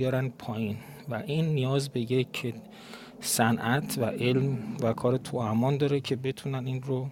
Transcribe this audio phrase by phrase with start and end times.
[0.00, 0.76] بیارن پایین.
[1.08, 2.54] و این نیاز به یک
[3.20, 7.08] صنعت و علم و کار تو امان داره که بتونن این رو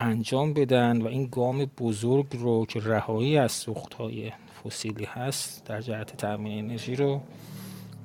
[0.00, 4.32] انجام بدن و این گام بزرگ رو که رهایی از سوختهای
[4.64, 7.20] فسیلی هست در جهت تامین انرژی رو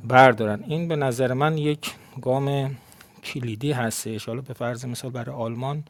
[0.07, 0.63] بردارن.
[0.67, 1.91] این به نظر من یک
[2.21, 2.77] گام
[3.23, 4.25] کلیدی هستش.
[4.25, 5.83] حالا به فرض مثال برای آلمان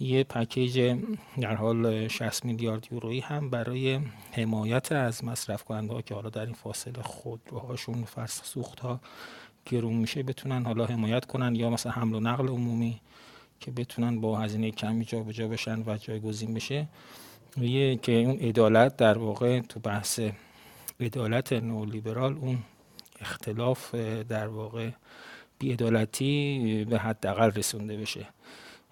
[0.00, 0.96] یه پکیج
[1.40, 4.00] در حال 60 میلیارد یورویی هم برای
[4.32, 9.00] حمایت از مصرف کننده ها که حالا در این فاصله خودروهاشون فرس سوخت ها
[9.66, 13.00] گرون میشه بتونن حالا حمایت کنن یا مثلا حمل و نقل عمومی
[13.60, 16.88] که بتونن با هزینه کمی جابجا بشن و جایگزین بشه.
[17.56, 20.20] یه که اون عدالت در واقع تو بحث
[21.00, 22.58] عدالت نولیبرال اون
[23.20, 23.94] اختلاف
[24.28, 24.90] در واقع
[25.58, 28.26] بیعدالتی به حداقل رسونده بشه.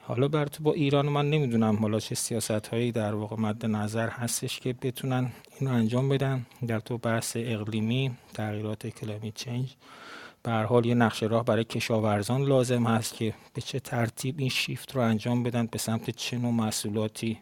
[0.06, 1.76] حالا بر تو با ایران من نمی‌دونم.
[1.76, 6.46] حالا چه سیاست هایی در واقع مد نظر هستش که بتونن اینو انجام بدن.
[6.66, 9.74] در تو بحث اقلیمی تغییرات کلامیت چنج
[10.42, 14.96] به حال یه نقشه راه برای کشاورزان لازم هست که به چه ترتیب این شیفت
[14.96, 17.38] رو انجام بدن به سمت چه نوع محصولاتی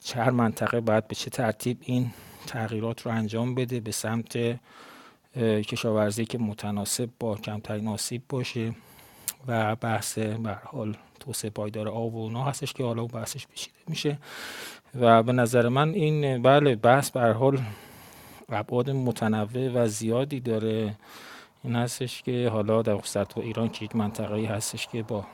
[0.00, 2.10] چه هر منطقه باید به چه ترتیب این
[2.46, 4.58] تغییرات رو انجام بده به سمت
[5.36, 8.74] کشاورزی که متناسب با کمترین آسیب باشه
[9.46, 14.18] و بحث به حال توسعه پایدار آب و اونا هستش که حالا بحثش پیچیده میشه.
[15.00, 17.58] و به نظر من این بله بحث به حال
[18.48, 20.96] ابعاد متنوع و زیادی داره.
[21.64, 25.24] این هستش که حالا در خصوص ایران که یک منطقه هستش که با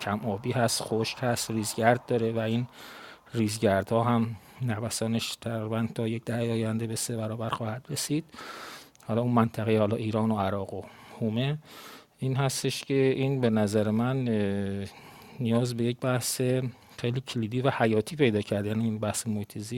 [0.00, 2.66] کم آبی هست خشک هست ریزگرد داره و این
[3.34, 8.24] ریزگردها هم نوسانش تقریبا تا یک دهه آینده به سه برابر خواهد رسید.
[9.08, 10.82] حالا اون منطقه حالا ایران و عراق و
[11.20, 11.58] هومه.
[12.22, 14.28] این هستش که این به نظر من
[15.40, 16.40] نیاز به یک بحث
[16.98, 18.66] خیلی کلیدی و حیاتی پیدا کرد.
[18.66, 19.72] یعنی این بحث محیط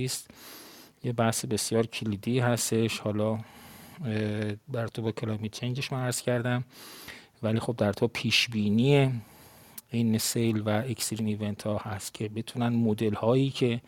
[1.05, 2.98] یه بحث بسیار کلیدی هستش.
[2.98, 3.39] حالا
[4.69, 6.65] بر تو با کلامی چنجش من عرض کردم.
[7.42, 9.20] ولی خب در تو پیش بینی
[9.91, 13.81] این سیل و اکسیرین ایونت ها هست که بتونن مدل هایی که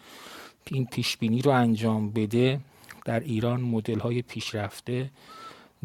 [0.65, 2.61] این پیش بینی رو انجام بده
[3.05, 5.11] در ایران مدل های پیشرفته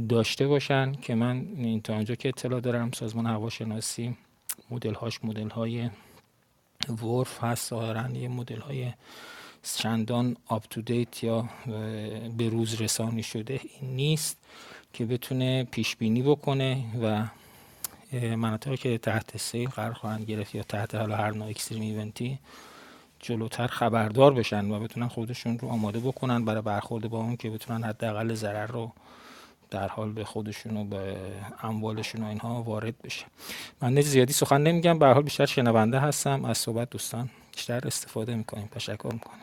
[0.10, 4.18] داشته باشن که من این تا آنجا که اطلاع دارم سازمان هواشناسی
[4.70, 5.90] مدل هاش مدل های
[6.90, 8.94] ورف هست ظاهرا یه مدل های
[9.64, 11.50] چندان آپ تو دیت یا
[12.38, 14.38] به روز رسانی شده این نیست
[14.94, 17.26] که بتونه پیش بینی بکنه و
[18.36, 22.40] مناطقی که تحت سیل قرار خواهند گرفت یا تحت حالا هر نوع اکستریم ایونتی
[23.20, 27.84] جلوتر خبردار بشن و بتونن خودشون رو آماده بکنن برای برخورد با اون که بتونن
[27.84, 28.92] حداقل ضرر رو
[29.72, 31.18] در حال به خودشون و به
[31.64, 33.26] اموالشون و اینها وارد بشه.
[33.82, 36.46] من زیادی سخن نمیگم به حال بیشتر شنونده هستم.
[36.46, 38.70] از صحبت دوستان بیشتر استفاده می‌کنیم.
[38.72, 39.40] تشکر می‌کنم.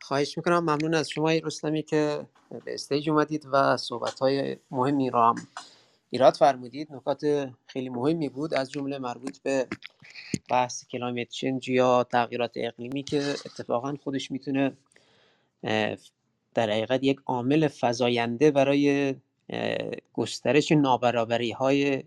[0.00, 0.58] خواهش می‌کنم.
[0.58, 2.26] ممنون از شما رستمی که
[2.64, 5.34] به stage اومدید و صحبت های مهمی را هم
[6.10, 6.92] ایراد فرمودید.
[6.92, 8.54] نکات خیلی مهمی بود.
[8.54, 9.66] از جمله مربوط به
[10.50, 14.72] بحث climate change یا تغییرات اقلیمی که اتفاقا خودش می‌تونه
[16.54, 19.14] در حقیقت یک عامل فزاینده برای
[20.12, 22.04] گسترش نابرابری های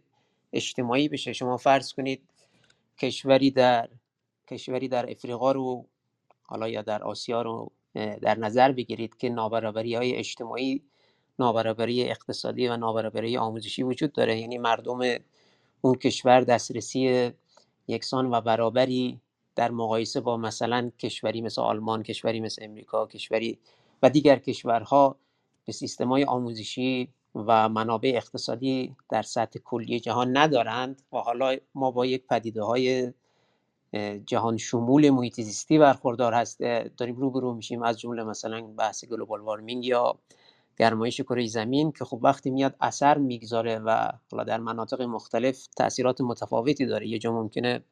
[0.53, 1.33] اجتماعی بشه.
[1.33, 2.22] شما فرض کنید
[3.00, 3.89] کشوری در
[4.47, 5.85] کشوری در افریقا رو
[6.44, 7.72] حالا یا در آسیا رو
[8.22, 10.81] در نظر بگیرید که نابرابری های اجتماعی
[11.39, 14.39] نابرابری اقتصادی و نابرابری آموزشی وجود داره.
[14.39, 15.00] یعنی مردم
[15.81, 17.31] اون کشور دسترسی
[17.88, 19.19] یکسان و برابری
[19.56, 23.59] در مقایسه با مثلا کشوری مثل آلمان کشوری مثل امریکا کشوری
[24.03, 25.16] و دیگر کشورها
[25.66, 31.91] به سیستم های آموزشی و منابع اقتصادی در سطح کلی جهان ندارند و حالا ما
[31.91, 33.13] با یک پدیده های
[34.25, 36.59] جهان شمول محیط زیستی برخوردار هست
[36.97, 37.83] داریم روبرو میشیم.
[37.83, 40.19] از جمله مثلا بحث گلوبال وارمینگ یا
[40.77, 46.22] گرمایش کره زمین که خب وقتی میاد اثر می‌گذاره و حالا در مناطق مختلف تاثیرات
[46.22, 47.07] متفاوتی داره.
[47.07, 47.83] یه جا ممکنه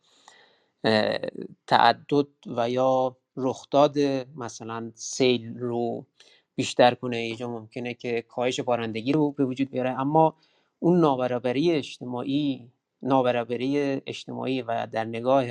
[1.68, 2.28] تعدد
[2.58, 4.00] و یا رخداد
[4.36, 6.06] مثلا سیل رو
[6.56, 10.00] بیشتر کنه یه جا ممکنه که کاهش بارندگی رو به وجود بیاره.
[10.00, 10.36] اما
[10.80, 12.72] اون نابرابری اجتماعی
[13.02, 15.46] نابرابری اجتماعی و در نگاه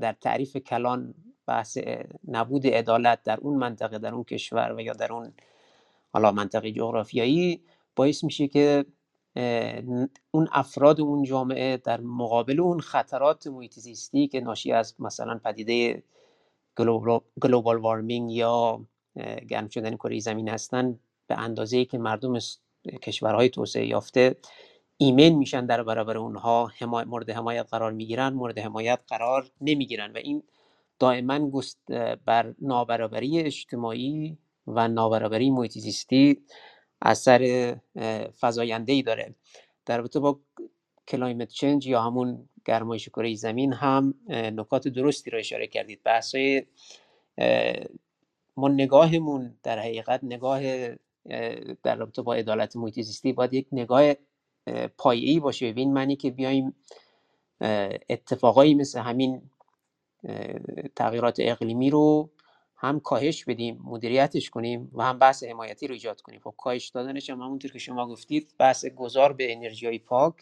[0.00, 1.14] در تعریف کلان
[1.46, 1.78] بحث
[2.28, 5.32] نبود عدالت در اون منطقه در اون کشور و یا در اون
[6.12, 7.62] حالا منطقه جغرافیایی
[7.96, 8.84] باعث میشه که
[10.30, 16.02] اون افراد اون جامعه در مقابل اون خطرات محیط زیستی که ناشی از مثلا پدیده
[17.42, 18.86] global warming یا
[19.48, 22.38] گرم شدن کره زمین هستن به اندازه که مردم
[23.02, 24.36] کشورهای توسعه یافته
[24.96, 26.70] ایمن میشن در برابر اونها
[27.06, 30.42] مورد حمایت قرار می‌گیرن مورد حمایت قرار نمی‌گیرن و این
[30.98, 31.50] دائما
[32.24, 36.42] بر نابرابری اجتماعی و نابرابری محیط زیستی
[37.02, 37.76] اثر
[38.40, 39.34] فزاینده ای داره.
[39.86, 40.40] در رابطه با
[41.08, 46.00] climate change یا همون گرمایش کره زمین هم نکات درستی رو اشاره کردید.
[46.04, 46.66] بحثای
[48.56, 50.60] ما نگاهمون در حقیقت نگاه
[51.82, 54.12] در رابطه با عدالت محیط زیستی باید یک نگاه
[54.98, 55.72] پایه‌ای باشه.
[55.72, 56.74] به معنی که بیایم
[58.10, 59.42] اتفاقایی مثل همین
[60.96, 62.30] تغییرات اقلیمی رو
[62.76, 66.40] هم کاهش بدیم مدیریتش کنیم و هم بحث حمایتی رو ایجاد کنیم.
[66.44, 70.34] خب کاهش دادنش هم همونطور که شما گفتید بحث گذار به انرژی های پاک.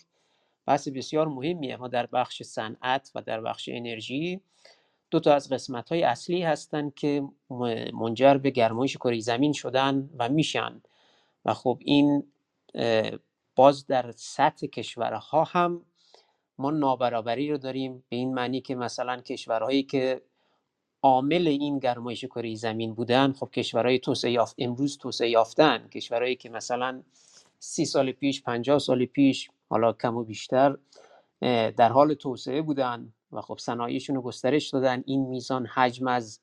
[0.67, 1.77] بحث بسیار مهمیه.
[1.77, 4.41] ما در بخش صنعت و در بخش انرژی
[5.11, 7.23] دو تا از قسمت های اصلی هستند که
[7.93, 10.83] منجر به گرمایش کره زمین شدن و میشن.
[11.45, 12.25] و خب این
[13.57, 15.83] باز در سطح کشورها هم
[16.59, 20.23] ما نابرابری رو داریم به این معنی که مثلا کشورهایی که
[21.03, 25.89] عامل این گرمایش کره زمین بودن خب کشورهای توسعه یافت امروز توسعه یافتن.
[25.89, 27.03] کشورهایی که مثلا
[27.59, 30.77] سی سال پیش پنجاه سال پیش حالا کم و بیشتر
[31.77, 35.03] در حال توسعه بودن و خب صنایعشون رو گسترش دادن.
[35.07, 36.41] این میزان حجم از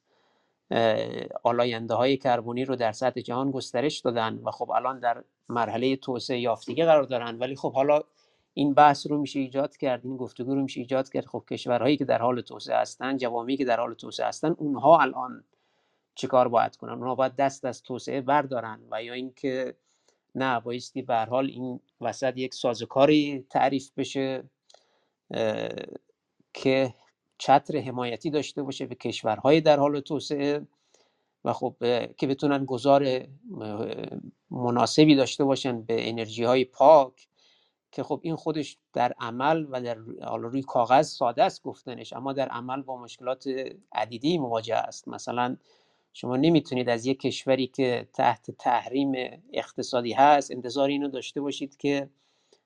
[1.43, 6.39] آلاینده های کربونی رو در سطح جهان گسترش دادن و خب الان در مرحله توسعه
[6.39, 7.39] یافتگی قرار دارن.
[7.39, 8.01] ولی خب حالا
[8.53, 11.25] این بحث رو میشه ایجاد کرد این گفتگو رو میشه ایجاد کرد.
[11.25, 15.43] خب کشورهایی که در حال توسعه هستن جوامعی که در حال توسعه هستن اونها الان
[16.15, 19.75] چیکار باید کنن؟ اونها باید دست از توسعه بردارن و یا اینکه
[20.35, 24.43] نه بایستی به حال این وسط یک سازوکاری تعریف بشه
[26.53, 26.93] که
[27.37, 30.67] چتر حمایتی داشته باشه به کشورهای در حال توسعه
[31.45, 31.75] و خب
[32.17, 33.27] که بتونن گذار
[34.51, 37.27] مناسبی داشته باشن به انرژی های پاک
[37.91, 42.33] که خب این خودش در عمل و در حالا روی کاغذ ساده است گفتنش اما
[42.33, 43.45] در عمل با مشکلات
[43.91, 45.07] عدیدی مواجه است.
[45.07, 45.57] مثلا
[46.13, 52.09] شما نمی‌تونید از یک کشوری که تحت تحریم اقتصادی هست انتظار اینو داشته باشید که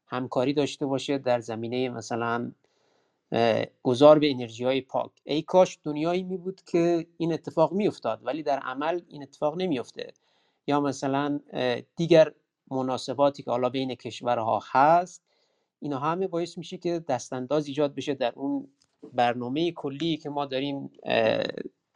[0.07, 2.51] همکاری داشته باشه در زمینه مثلا
[3.83, 5.11] گذار به انرژی های پاک.
[5.23, 9.61] ای کاش دنیایی می بود که این اتفاق می افتاد ولی در عمل این اتفاق
[9.61, 10.13] نمیافته
[10.67, 11.39] یا مثلا
[11.95, 12.31] دیگر
[12.71, 15.23] مناسباتی که حالا بین کشورها هست
[15.79, 18.67] اینا همه باعث میشه که دستانداز ایجاد بشه در اون
[19.13, 20.91] برنامه کلی که ما داریم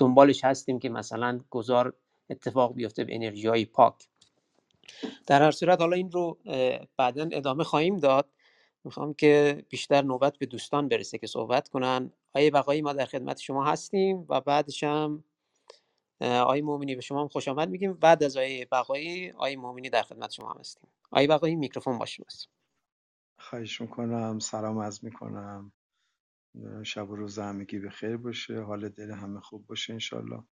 [0.02, 1.94] دنبالش هستیم که مثلا گذار
[2.30, 4.08] اتفاق بیفته به انرژی های پاک.
[5.28, 6.38] در هر صورت حالا این رو
[6.98, 8.30] بعدا ادامه خواهیم داد.
[8.84, 12.12] می‌خوام که بیشتر نوبت به دوستان برسه که صحبت کنن.
[12.34, 15.24] آیه بقایی ما در خدمت شما هستیم و بعدش هم
[16.22, 17.94] آیه مومنی به شما هم خوش آمد میگیم.
[17.94, 20.88] بعد از آیه بقایی آیه مومنی در خدمت شما هستیم.
[21.12, 22.50] آیه بقایی میکروفون باش شماست.
[23.40, 25.72] خواهش می‌کنم سلام از می‌کنم.
[26.84, 28.62] شب و روز همگی به خیر باشه.
[28.62, 30.44] حال دل همه خوب باشه انشالله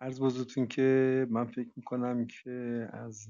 [0.00, 3.28] عرض بزرگتون که من فکر می‌کنم که از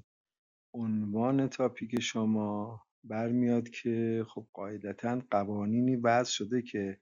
[0.74, 7.00] عنوان تاپیک شما برمیاد که خب قاعدتا قوانینی وضع شده که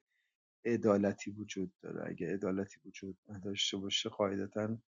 [0.64, 2.10] عدالتی وجود داره.
[2.10, 4.78] اگه عدالتی وجود نداشته باشه قاعدتا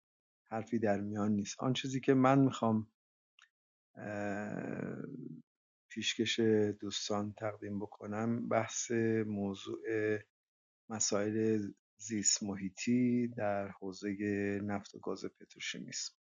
[0.45, 1.61] حرفی در میان نیست.
[1.61, 2.87] آن چیزی که من می‌خوام
[5.95, 6.41] پیشکش
[6.81, 8.49] دوستان تقدیم بکنم.
[8.49, 8.91] بحث
[9.27, 9.81] موضوع
[10.89, 14.11] مسائل زیست محیطی در حوزه
[14.65, 16.19] نفت و گاز پتروشیمی است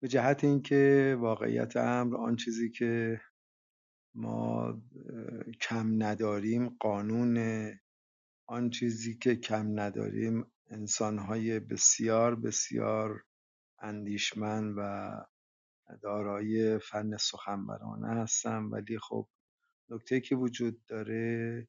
[0.00, 3.20] به جهت اینکه واقعیت امر آن چیزی که
[4.14, 4.82] ما
[5.60, 7.38] کم نداریم قانون
[8.46, 13.24] آن چیزی که کم نداریم انسانهای بسیار بسیار
[13.78, 15.10] اندیشمند و
[16.02, 19.28] دارای فن سخنورانه هستن ولی خب
[19.90, 21.68] نکته که وجود داره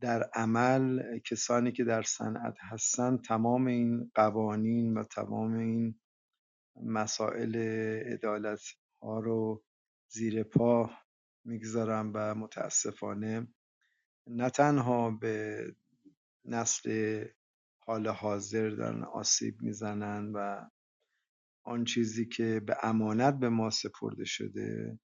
[0.00, 6.00] در عمل کسانی که در صنعت هستن تمام این قوانین و تمام این
[6.76, 7.56] مسائل
[8.12, 8.60] عدالت
[9.02, 9.64] ها رو
[10.08, 10.90] زیر پا
[11.44, 13.48] می‌گذارن و متاسفانه
[14.26, 15.66] نه تنها به
[16.44, 17.24] نسل
[17.78, 20.68] حال حاضر دارن آسیب می‌زنن و
[21.64, 24.98] آن چیزی که به امانت به ما سپرده شده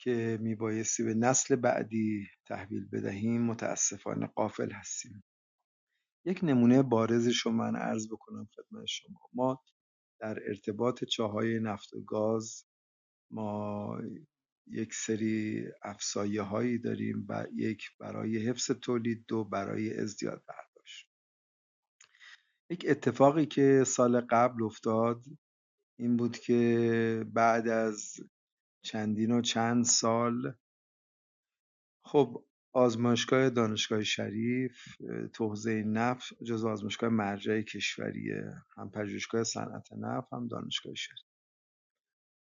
[0.00, 5.24] که میبایستی به نسل بعدی تحویل بدهیم متاسفانه قافل هستیم.
[6.26, 9.20] یک نمونه بارزش رو من عرض بکنم خدمت شما.
[9.34, 9.62] ما
[10.20, 12.64] در ارتباط چاهای نفت و گاز
[13.30, 13.98] ما
[14.66, 21.10] یک سری افزایه هایی داریم و یک برای حفظ تولید دو برای ازدیاد برداشت.
[22.70, 25.24] یک اتفاقی که سال قبل افتاد
[25.98, 28.16] این بود که بعد از
[28.84, 30.54] چندین و چند سال
[32.04, 34.96] خب آزمایشگاه دانشگاه شریف
[35.32, 41.26] تو حوزه نفت جز آزمایشگاه مرجع کشوریه هم پژوهشگاه صنعت نفت هم دانشگاه شریف.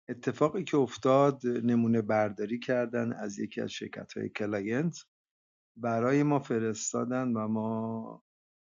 [0.09, 4.97] اتفاقی که افتاد نمونه برداری کردن از یکی از شرکت های client.
[5.77, 8.23] برای ما فرستادن و ما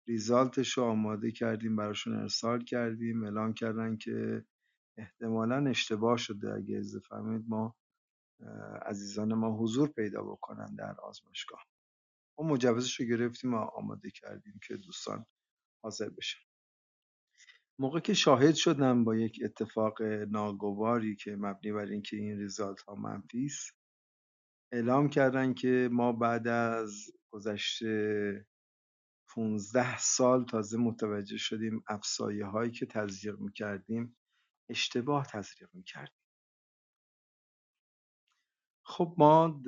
[0.08, 4.46] ریزالتش رو آماده کردیم براشون ارسال کردیم اعلام کردن که
[4.98, 7.76] احتمالا اشتباه شده اگه از فهمید ما
[8.86, 11.66] عزیزان ما حضور پیدا بکنن در آزمایشگاه.
[12.40, 15.26] ما مجوزش رو گرفتیم و آماده کردیم که دوستان
[15.84, 16.40] حاضر بشن.
[17.80, 22.96] موقع که شاهد شدم با یک اتفاق ناگواری که مبنی بر اینکه این ریزالت ها
[22.96, 23.72] منفی است
[24.74, 28.46] اعلام کردن که ما بعد از گذشته
[29.30, 34.18] 15 سال تازه متوجه شدیم افسایه هایی که تزریق می‌کردیم
[34.70, 36.24] اشتباه تزریق می‌کردیم.
[38.86, 39.62] خب ما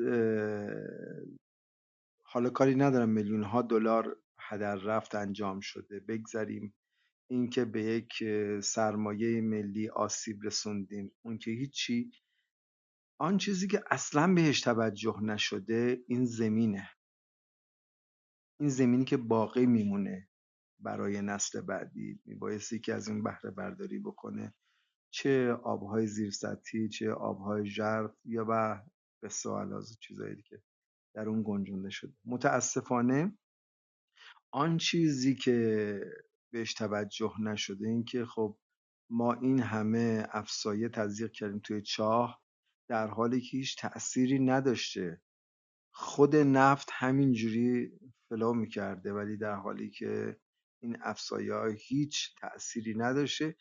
[2.26, 6.76] حالا کاری ندارم میلیون ها دلار هدر رفت انجام شده بگذریم.
[7.30, 8.14] اینکه به یک
[8.64, 12.12] سرمایه ملی آسیب رسوندیم اون که هیچی.
[13.20, 16.90] آن چیزی که اصلا بهش توجه نشده این زمینه.
[18.60, 20.30] این زمینی که باقی میمونه
[20.80, 24.54] برای نسل بعدی میبایستی که از این بهره برداری بکنه.
[25.16, 28.84] چه آبهای زیرسطحی چه آبهای ژرف یا به
[29.24, 30.62] به سوال از چیزایی که
[31.16, 32.14] در اون گنجونده شده.
[32.26, 33.38] متاسفانه
[34.52, 36.00] آن چیزی که
[36.54, 38.58] بهش توجه نشده این که خب
[39.10, 42.42] ما این همه افسایه تزریق کردیم توی چاه
[42.90, 45.22] در حالی که هیچ تأثیری نداشته.
[45.94, 50.40] خود نفت همینجوری فلو می‌کرده ولی در حالی که
[50.84, 53.56] این افسایه هیچ تأثیری نداشته.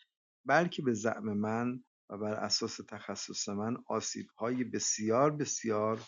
[0.46, 6.00] بلکه به زعم من و بر اساس تخصص من آسیب های بسیار بسیار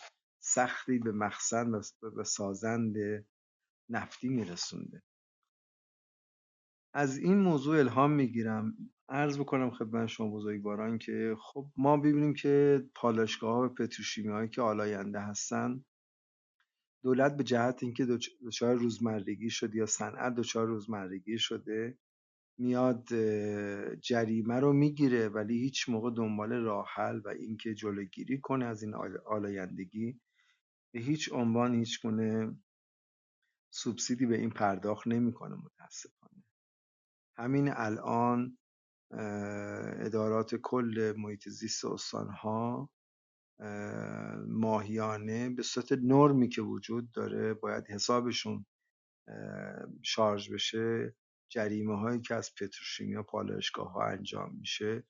[0.42, 2.96] سختی به مخزن و سازند
[3.90, 5.02] نفتی میرسونده.
[6.94, 8.76] از این موضوع الهام می‌گیرم.
[9.08, 14.48] عرض بکنم خدمت شما بزرگواران که خب ما ببینیم که پالایشگاه ها و پتروشیمی هایی
[14.48, 15.84] که آلاینده هستن
[17.02, 18.06] دولت به جهت اینکه
[18.46, 21.98] دچار روزمرگی شده یا صنعت دچار روزمرگی شده
[22.58, 23.08] میاد
[24.00, 28.94] جریمه رو می‌گیره ولی هیچ موقع دنبال راه حل و اینکه جلوگیری کنه از این
[29.26, 30.20] آلایندگی.
[30.94, 32.56] به هیچ عنوان هیچ گونه
[33.72, 36.44] سوبسیدی به این پرداخت نمی‌کنه متاسفانه.
[37.38, 38.58] همین الان
[40.00, 42.90] ادارات کل محیط زیست استانها
[44.48, 48.66] ماهیانه به صورت نرمی که وجود داره باید حسابشون
[50.02, 51.14] شارژ بشه.
[51.48, 55.04] جریمه هایی که از پتروشیمیا پالایشگاه ها انجام میشه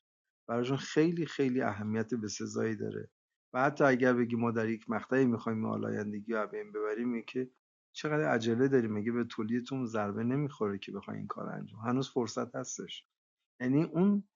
[0.48, 3.10] براشون خیلی خیلی اهمیت بسزایی داره.
[3.54, 7.50] و حتی اگر بگیم ما در یک مقطعی می‌خوایم آلایندگی رو بین ببریم که
[7.96, 8.92] چقدر عجله داریم.
[8.92, 11.80] مگه به تولیدتون ضربه نمی‌خوره که بخواین این کار انجام.
[11.80, 13.06] هنوز فرصت هستش.
[13.60, 14.28] یعنی اون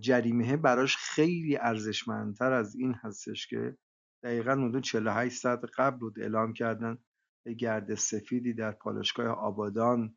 [0.00, 3.76] جریمه براش خیلی ارزشمندتر از این هستش که
[4.24, 6.98] دقیقا حدود 48 ساعت قبل بود اعلام کردن
[7.58, 10.16] گرد سفیدی در پالشگاه آبادان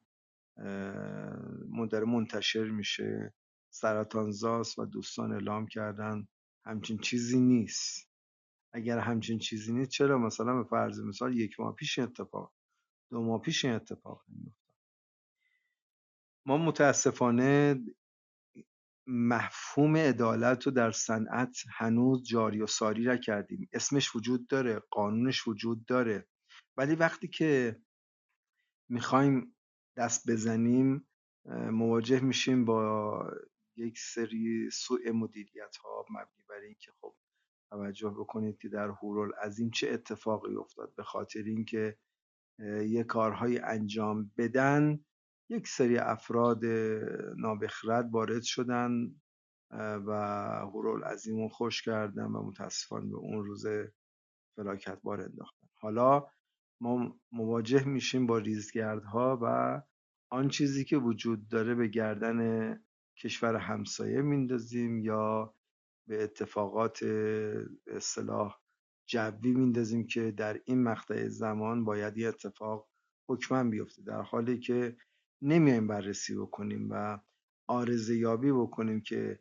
[1.91, 3.33] داره منتشر میشه.
[3.69, 6.27] سرطانزاست و دوستان اعلام کردن
[6.65, 8.09] همچین چیزی نیست.
[8.73, 12.53] اگر همچین چیزی نیست چرا مثلا به فرض مثال یک ماه پیش اتفاق
[13.09, 14.65] دو ماه پیش این اتفاق نمیافتاد؟
[16.45, 17.83] ما متاسفانه
[19.07, 23.69] مفهوم عدالت رو در صنعت هنوز جاری و ساری نکردیم.
[23.73, 26.27] اسمش وجود داره قانونش وجود داره.
[26.77, 27.81] ولی وقتی که
[28.89, 29.54] می‌خوایم
[29.97, 31.07] دست بزنیم
[31.71, 33.31] مواجه میشیم با
[33.77, 37.15] یک سری سوء مدیریت ها مبنی بر اینکه خب
[37.69, 38.91] توجه بکنید که در
[39.57, 40.95] این چه اتفاقی افتاد.
[40.95, 41.97] به خاطر اینکه
[42.87, 45.05] یه کارهای انجام بدن
[45.49, 46.65] یک سری افراد
[47.37, 48.91] نابخرد وارد شدن
[50.07, 50.11] و
[50.61, 53.65] هورالعظیم رو خوش کردن و متاسفانه به اون روز
[54.55, 55.67] فلاکت بار انداختن.
[55.73, 56.27] حالا
[56.81, 59.81] ما مواجه میشیم با ریزگردها و
[60.29, 62.79] آن چیزی که وجود داره به گردن
[63.17, 65.53] کشور همسایه میندازیم یا
[66.07, 67.03] به اتفاقات
[67.87, 68.59] اصطلاح
[69.07, 72.89] جوی میندازیم که در این مقطع زمان باید یه اتفاق
[73.29, 74.01] حکما بیفته.
[74.01, 74.97] در حالی که
[75.41, 77.19] نمیایم بررسی بکنیم و
[77.67, 79.39] آرزه یابی بکنیم که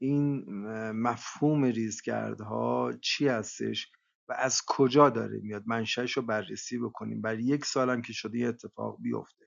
[0.00, 0.44] این
[0.90, 3.92] مفهوم ریزگردها چی هستش
[4.28, 7.22] و از کجا داره میاد؟ منشأش رو بررسی بکنیم.
[7.22, 9.46] برای یک سالم که شده یه اتفاق بیفته.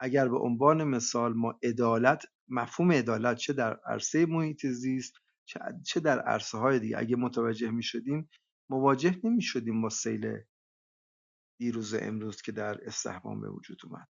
[0.00, 5.14] اگر به عنوان مثال ما عدالت مفهوم عدالت چه در عرصه محیط زیست
[5.84, 8.30] چه در عرصه های دیگه اگه متوجه می شدیم
[8.70, 10.38] مواجه نمی شدیم با سیل
[11.60, 14.08] دیروز امروز که در استحبام به وجود اومد.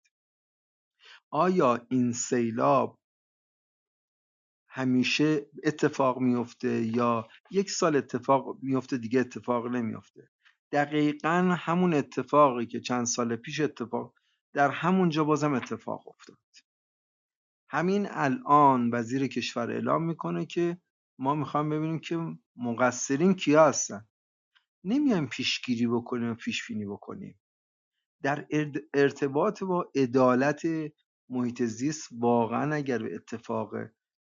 [1.30, 3.00] آیا این سیلاب
[4.76, 10.30] همیشه اتفاق میفته یا یک سال اتفاق میفته دیگه اتفاق نمیفته
[10.72, 14.14] دقیقا همون اتفاقی که چند سال پیش اتفاق
[14.52, 16.38] در همونجا بازم اتفاق افتاد.
[17.70, 20.78] همین الان وزیر کشور اعلام می‌کنه که
[21.18, 24.06] ما می‌خوام ببینیم که مقصرین کیا هستن.
[24.84, 27.40] نمیایم پیشگیری بکنیم و پیش بینی بکنیم.
[28.22, 28.46] در
[28.94, 30.62] ارتباط با عدالت
[31.28, 33.74] محیط زیست واقعا اگر به اتفاق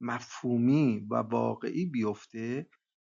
[0.01, 2.67] مفهومی و واقعی بیفته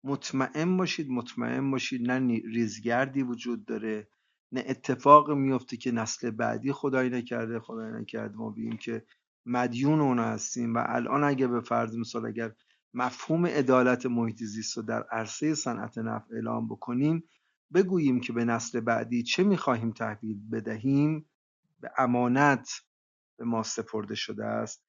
[0.04, 4.08] مطمئن باشید مطمئن باشید نه ریزگردی وجود داره
[4.52, 8.36] نه اتفاق میفته که نسل بعدی خدایی نکرده خدایی نکرده.
[8.36, 9.04] ما بگیم که
[9.46, 12.52] مدیون اون هستیم و الان اگه به فرض مثال اگر
[12.94, 17.24] مفهوم عدالت محیط زیست رو در عرصه صنعت نفت اعلام بکنیم
[17.74, 21.30] بگوییم که به نسل بعدی چه می‌خواهیم تحویل بدهیم؟
[21.80, 22.68] به امانت
[23.38, 24.84] به ما سپرده شده است.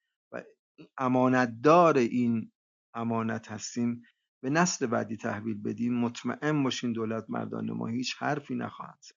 [0.98, 2.52] امانتدار این
[2.94, 4.02] امانت هستیم.
[4.42, 9.16] به نسل بعدی تحویل بدیم مطمئن باشین دولت مردان ما هیچ حرفی نخواهند زد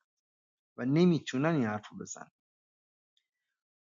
[0.78, 2.32] و نمی‌تونن این حرف رو بزن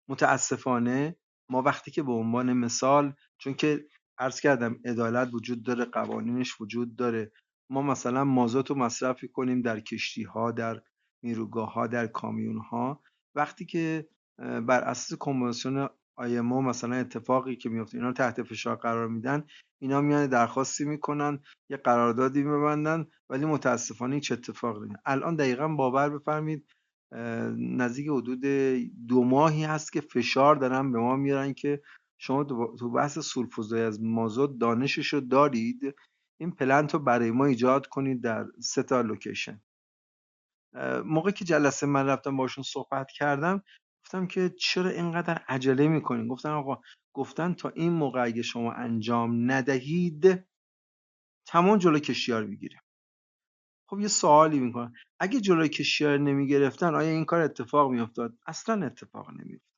[0.09, 1.15] متاسفانه
[1.50, 6.95] ما وقتی که به عنوان مثال چون که عرض کردم عدالت وجود داره قوانینش وجود
[6.95, 7.31] داره
[7.69, 10.81] ما مثلا مازوت رو مصرف کنیم در کشتی ها در
[11.24, 13.03] نیروگاه ها در کامیون ها
[13.36, 19.43] وقتی که بر اساس کنوانسیون آیمو مثلا اتفاقی که میفته اینا تحت فشار قرار میدن
[19.81, 21.39] اینا میان درخواستی می‌کنن
[21.71, 25.01] یه قراردادی میبندن ولی متاسفانه هیچ اتفاقی نیست.
[25.05, 26.67] الان دقیقا باور بفرمید
[27.57, 28.41] نزدیک حدود
[29.07, 31.81] دو ماهی هست که فشار دارن به ما میارن که
[32.21, 32.43] شما
[32.79, 35.95] تو بحث سولفورزدایی از مازوت دانشش دارید
[36.41, 39.61] این plant رو برای ما ایجاد کنید در سه تا location.
[41.05, 43.63] موقعی که جلسه من رفتم باشون صحبت کردم
[44.09, 46.81] گفتم که چرا اینقدر عجله می‌کنین؟ گفتن آقا
[47.13, 50.45] گفتن تا این موقع اگه شما انجام ندهید
[51.47, 52.79] تمام جلو کشتیا رو بگیریم
[53.89, 59.29] خب یه سوالی می‌کنن اگه جلوی کشیار نمی‌گرفتن آیا این کار اتفاق میافتاد؟ اصلا اتفاق
[59.31, 59.69] نمیافتاد.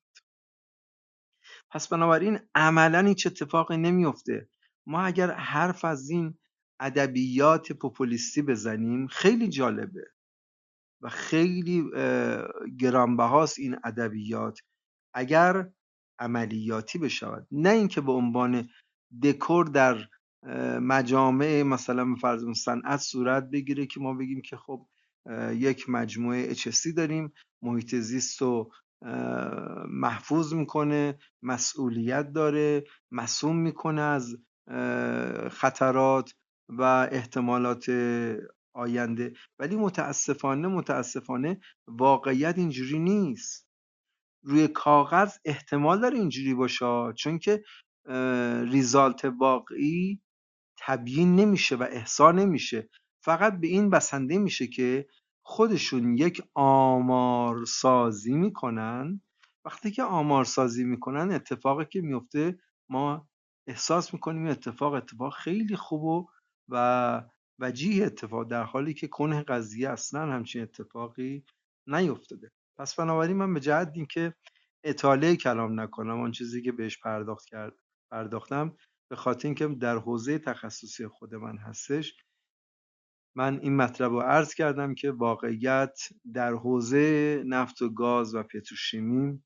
[1.71, 4.49] پس بنابراین عملا هیچ اتفاقی نمیفته
[4.87, 6.37] ما اگر حرف از این
[6.79, 10.05] ادبیات پوپولیستی بزنیم خیلی جالبه.
[11.01, 11.83] و خیلی
[12.79, 14.59] گرانبهاست این ادبیات.
[15.13, 15.69] اگر
[16.19, 18.69] عملیاتی بشود نه اینکه به عنوان
[19.23, 20.07] دکور در
[20.79, 24.87] مجامع مثلا فرض صنعت صورت بگیره که ما بگیم که خب
[25.51, 28.71] یک مجموعه HSC داریم محیط زیست رو
[29.87, 34.37] محفوظ می‌کنه مسئولیت داره مسئول می‌کنه از
[35.51, 36.33] خطرات
[36.69, 37.89] و احتمالات
[38.73, 39.33] آینده.
[39.59, 43.67] ولی متاسفانه متاسفانه واقعیت اینجوری نیست.
[44.43, 47.63] روی کاغذ احتمال داره اینجوری باشه چون که
[48.71, 50.21] ریزالت واقعی
[50.77, 52.89] تبیین نمیشه و احسا نمیشه.
[53.23, 55.07] فقط به این بسنده میشه که
[55.45, 59.21] خودشون یک آمارسازی می‌کنن.
[59.65, 63.29] وقتی که آمارسازی می‌کنن اتفاقی که میفته ما
[63.67, 66.29] احساس می‌کنیم اتفاق اتفاق خیلی خوب
[66.69, 67.23] و
[67.61, 71.45] وجیه اتفاق در حالی که کنه قضیه اصلا همچین اتفاقی
[71.87, 72.51] نیفتاده.
[72.77, 74.33] پس بنابراین من به جهت اینکه
[74.83, 77.73] اطاله کلام نکنم آن چیزی که بهش پرداخت کرد
[78.11, 78.77] پرداختم
[79.09, 82.15] به خاطر اینکه در حوزه تخصصی خود من هستش
[83.35, 85.99] من این مطلب رو عرض کردم که واقعیت
[86.33, 89.43] در حوزه نفت و گاز و پتروشیمی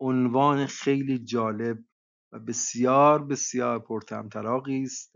[0.00, 1.78] عنوان خیلی جالب
[2.32, 5.12] و بسیار بسیار پرطمطراقی است.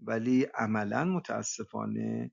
[0.00, 2.32] ولی عملا متاسفانه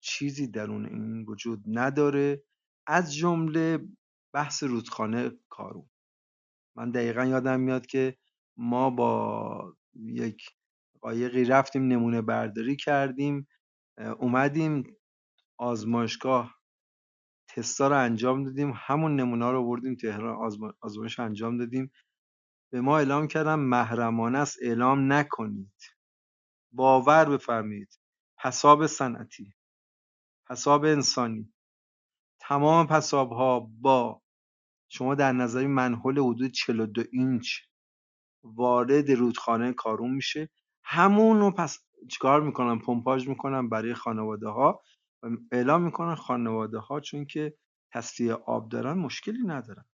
[0.00, 2.44] چیزی درون این وجود نداره.
[2.86, 3.88] از جمله
[4.34, 5.90] بحث رودخانه کارون.
[6.76, 8.16] من دقیقا یادم میاد که
[8.56, 10.42] ما با یک
[11.00, 13.48] قایقی رفتیم نمونه برداری کردیم
[14.18, 14.96] اومدیم
[15.58, 16.54] آزمایشگاه
[17.48, 18.72] تستا رو انجام دادیم.
[18.76, 21.92] همون نمونه رو بردیم تهران آزمایش انجام دادیم.
[22.72, 25.72] به ما اعلام کردم محرمانه است اعلام نکنید.
[26.74, 27.98] باور بفرمایید.
[28.38, 29.54] پساب صنعتی.
[30.46, 31.52] پساب انسانی.
[32.40, 34.22] تمام پساب ها با
[34.88, 37.58] شما در نظر منحل حدود 42 اینچ
[38.44, 40.48] وارد رودخانه کارون میشه.
[40.84, 41.78] همون رو پس
[42.10, 44.82] چیکار می‌کنن پمپاژ می‌کنن برای خانواده ها
[45.22, 47.54] و اعلام می‌کنن خانواده ها چون که
[47.92, 49.84] تصفیه آب دارن مشکلی ندارن.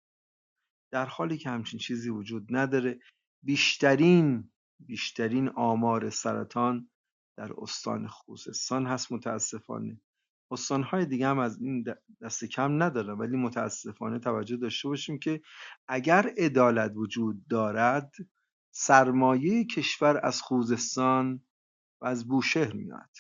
[0.93, 2.99] در حالی که همچین چیزی وجود نداره.
[3.43, 4.53] بیشترین
[4.87, 6.91] بیشترین آمار سرطان
[7.37, 10.01] در استان خوزستان هست متاسفانه.
[10.53, 11.85] استانهای دیگه هم از این
[12.23, 15.41] دست کم نداره ولی متاسفانه توجه داشته باشیم که
[15.89, 18.15] اگر عدالت وجود دارد
[18.75, 21.43] سرمایه کشور از خوزستان
[22.03, 23.11] و از بوشهر میاد.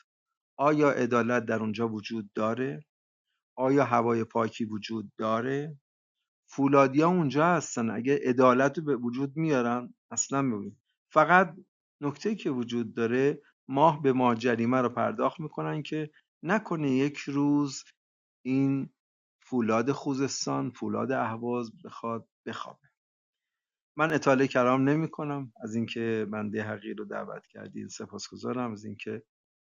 [0.57, 2.85] آیا عدالت در اونجا وجود داره؟
[3.57, 5.79] آیا هوای پاکی وجود داره؟
[6.46, 7.90] فولادیا اونجا هستن.
[7.90, 10.77] اگه عدالت به وجود میارن اصلا ببین
[11.12, 11.55] فقط
[12.01, 16.11] نکته که وجود داره ماه به ماه جریمه رو پرداخت می‌کنن که
[16.42, 17.85] نکنه یک روز
[18.44, 18.90] این
[19.42, 22.88] فولاد خوزستان فولاد اهواز بخواد بخوابه.
[23.96, 29.23] من اطاله کلام نمی کنم از اینکه بنده حقیر رو دعوت کردین سپاسگزارم از اینکه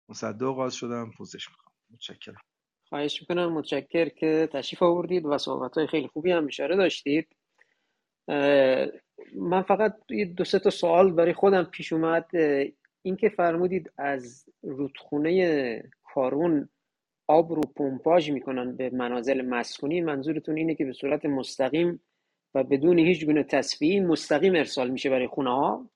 [0.10, 1.76] مصدق آغاز شدم پوزش می‌خوام.
[1.90, 2.42] متشکرم.
[2.90, 3.54] خواهش می‌کنم.
[3.54, 7.36] متشکر که تشریف آوردید و صحبت های خیلی خوبی هم اشاره داشتید.
[9.36, 9.98] من فقط
[10.38, 12.30] دو سه تا سوال برای خودم پیش اومد.
[13.02, 16.70] اینکه فرمودید از رودخونه کارون
[17.28, 22.00] آب رو پمپاژ می‌کنن به منازل مسکونی منظورتون اینه که به صورت مستقیم
[22.56, 25.90] و بدون هیچ گونه تصفیه مستقیم ارسال میشه برای خونه ها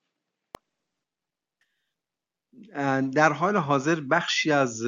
[3.13, 4.81] در حال حاضر بخشی از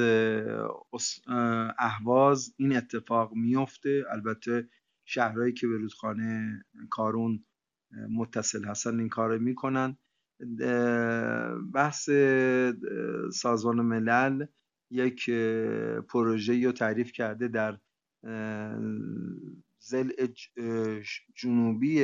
[1.78, 4.68] اهواز این اتفاق میفته البته
[5.04, 7.44] شهرهایی که به رودخانه کارون
[7.92, 9.96] متصل هستن این کار می‌کنن.
[11.74, 12.10] بحث
[13.32, 14.46] سازمان ملل
[14.90, 15.30] یک
[16.08, 17.78] پروژه رو تعریف کرده در
[19.78, 20.10] زل
[21.34, 22.02] جنوبی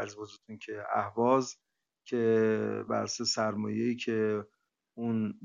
[0.00, 0.16] از
[0.60, 1.56] که اهواز
[2.04, 4.46] که بر سرمایه‌ای که
[4.98, 5.40] اون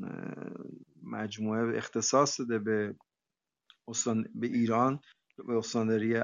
[1.03, 2.95] مجموعه اختصاص داده به
[4.35, 4.99] به ایران
[5.47, 6.15] به استانداری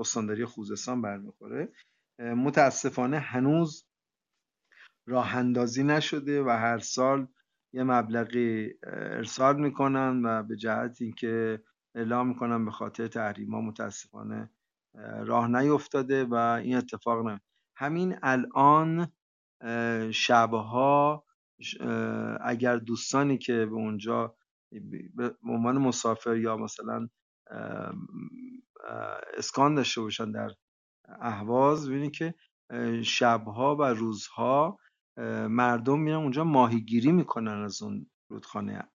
[0.00, 1.72] استانداری خوزستان برمیخوره.
[2.22, 3.86] متاسفانه هنوز
[5.06, 7.26] راه اندازی نشده و هر سال
[7.72, 11.62] یه مبلغی ارسال می‌کنن و به جهت اینکه
[11.94, 14.50] اعلام می‌کنن به خاطر تحریما متاسفانه
[15.24, 17.40] راه نیفتاده و این اتفاق نه.
[17.76, 19.12] همین الان
[20.12, 21.24] شبها
[22.40, 24.36] اگر دوستانی که به اونجا
[25.14, 27.08] به عنوان مسافر یا مثلا
[29.36, 30.50] اسکان داشته باشن در
[31.20, 32.34] اهواز ببینید که
[33.04, 34.78] شبها و روزها
[35.48, 38.92] مردم میرن اونجا ماهیگیری می‌کنن از اون رودخانه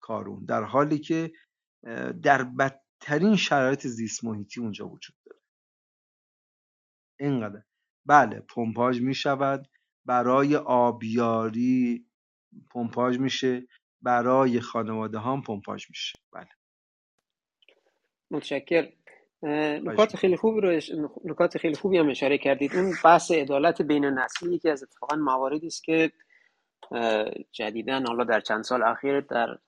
[0.00, 1.32] کارون در حالی که
[2.22, 5.40] در بدترین شرایط زیست محیطی اونجا وجود داره.
[7.20, 7.62] اینقدر.
[8.06, 9.68] بله پمپاژ می‌شود.
[10.04, 12.06] برای آبیاری
[12.70, 13.66] پمپاژ میشه.
[14.02, 16.18] برای خانواده هم پمپاژ میشه.
[16.32, 16.48] بله.
[18.30, 18.92] متشکر
[19.42, 20.80] نکات خیلی خوبی رو
[21.24, 22.76] نکات خیلی خوبی هم اشاره کردید.
[22.76, 26.12] اون بحث عدالت بین نسلی که از اتفاقا مواردی است که
[27.52, 29.58] جدیدا حالا در چند سال اخیر در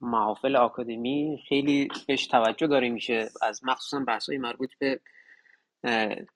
[0.00, 5.00] محافل آکادمیک خیلی بهش توجه داره میشه از مخصوصا بحث های مربوط به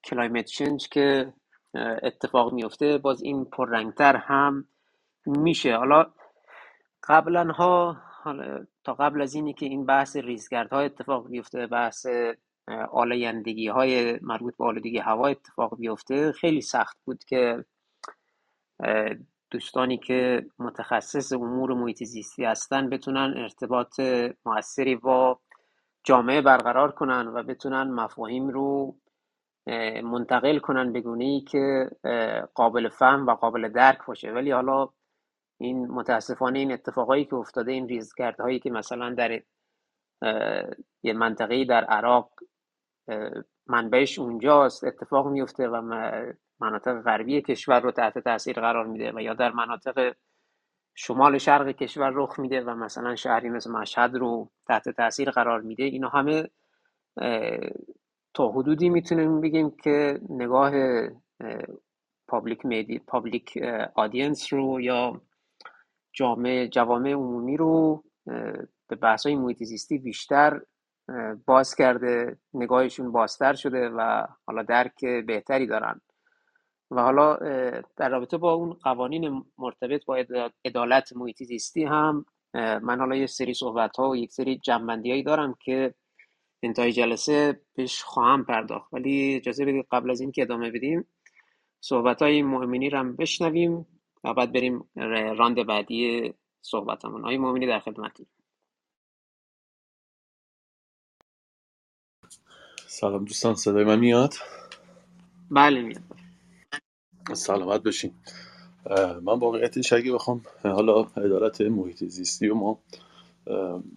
[0.05, 1.33] climate change که
[2.03, 2.99] اتفاق میفته.
[2.99, 4.69] باز این پررنگتر هم
[5.27, 5.77] میشه.
[5.77, 6.07] حالا
[7.09, 7.97] قبلا ها
[8.85, 12.07] تا قبل از اینی که این بحث ریزگردها اتفاق بیفته بحث
[12.93, 17.65] آلایندگی های مربوط به آلودگی هوا اتفاق بیفته خیلی سخت بود که
[19.51, 24.01] دوستانی که متخصص امور محیط زیستی هستن بتونن ارتباط
[24.47, 25.41] موثری با
[26.05, 28.97] جامعه برقرار کنن و بتونن مفاهیم رو
[30.03, 31.91] منتقل کنن به ای که
[32.55, 34.33] قابل فهم و قابل درک باشه.
[34.33, 34.89] ولی حالا
[35.59, 39.43] این متاسفانه این اتفاقایی که افتاده این ریزگردهایی که مثلا در
[41.03, 42.33] یه منطقه در عراق
[43.67, 45.83] منبعش اونجاست اتفاق میفته و
[46.61, 50.15] مناطق غربی کشور رو تحت تاثیر قرار میده و یا در مناطق
[50.95, 55.85] شمال شرق کشور رخ میده و مثلا شهری مثل مشهد رو تحت تاثیر قرار میده.
[55.85, 56.49] اینا همه
[58.35, 60.73] تا حدودی می‌تونیم بگیم که نگاه
[62.29, 63.59] public میدی public
[63.95, 65.21] audience رو یا
[66.19, 68.05] جامعه جوامع عمومی رو
[68.89, 70.61] به بحث های محیط زیستی بیشتر
[71.47, 76.01] باز کرده نگاهشون بازتر شده و حالا درک بهتری دارن.
[76.91, 77.37] و حالا
[77.97, 80.25] در رابطه با اون قوانین مرتبط با
[80.65, 85.23] عدالت محیط زیستی هم من حالا یه سری صحبت ها و یک سری جنبندی هایی
[85.23, 85.95] دارم که
[86.63, 88.93] انتهای جلسه بهش خواهم پرداخت.
[88.93, 91.05] ولی اجازه بدید قبل از اینکه ادامه بدیم
[91.81, 93.87] صحبت های مهمینی رو هم بشنویم.
[94.25, 94.91] و بعد بریم
[95.39, 97.25] راند بعدی صحبتمون.
[97.25, 98.27] های مهمینی در خدمتی
[102.87, 104.35] سلام دوستان صدای من میاد؟
[105.51, 106.03] بله میاد.
[107.35, 108.15] سلامت بشین
[109.23, 112.79] من واقعیتش اگه بخوام حالا عدالت محیط زیستی و ما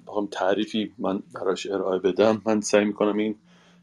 [0.08, 2.42] بخوام تعریفی من براش ارائه بدم.
[2.46, 3.36] من سعی می‌کنم این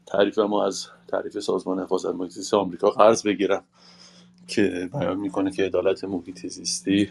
[0.05, 3.65] تعریف ما از تعریف سازمان حفاظت محیط زیست آمریکا قرض بگیرم.
[4.49, 7.09] که بیان می‌کنه که عدالت محیط زیستی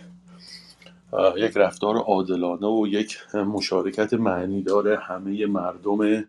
[1.36, 6.24] یک رفتار عادلانه و یک مشارکت معنیدار همه مردم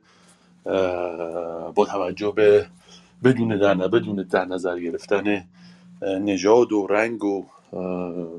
[1.75, 2.67] با توجه به
[3.23, 5.43] بدون در بدون در نظر گرفتن
[6.01, 7.45] نژاد و رنگ و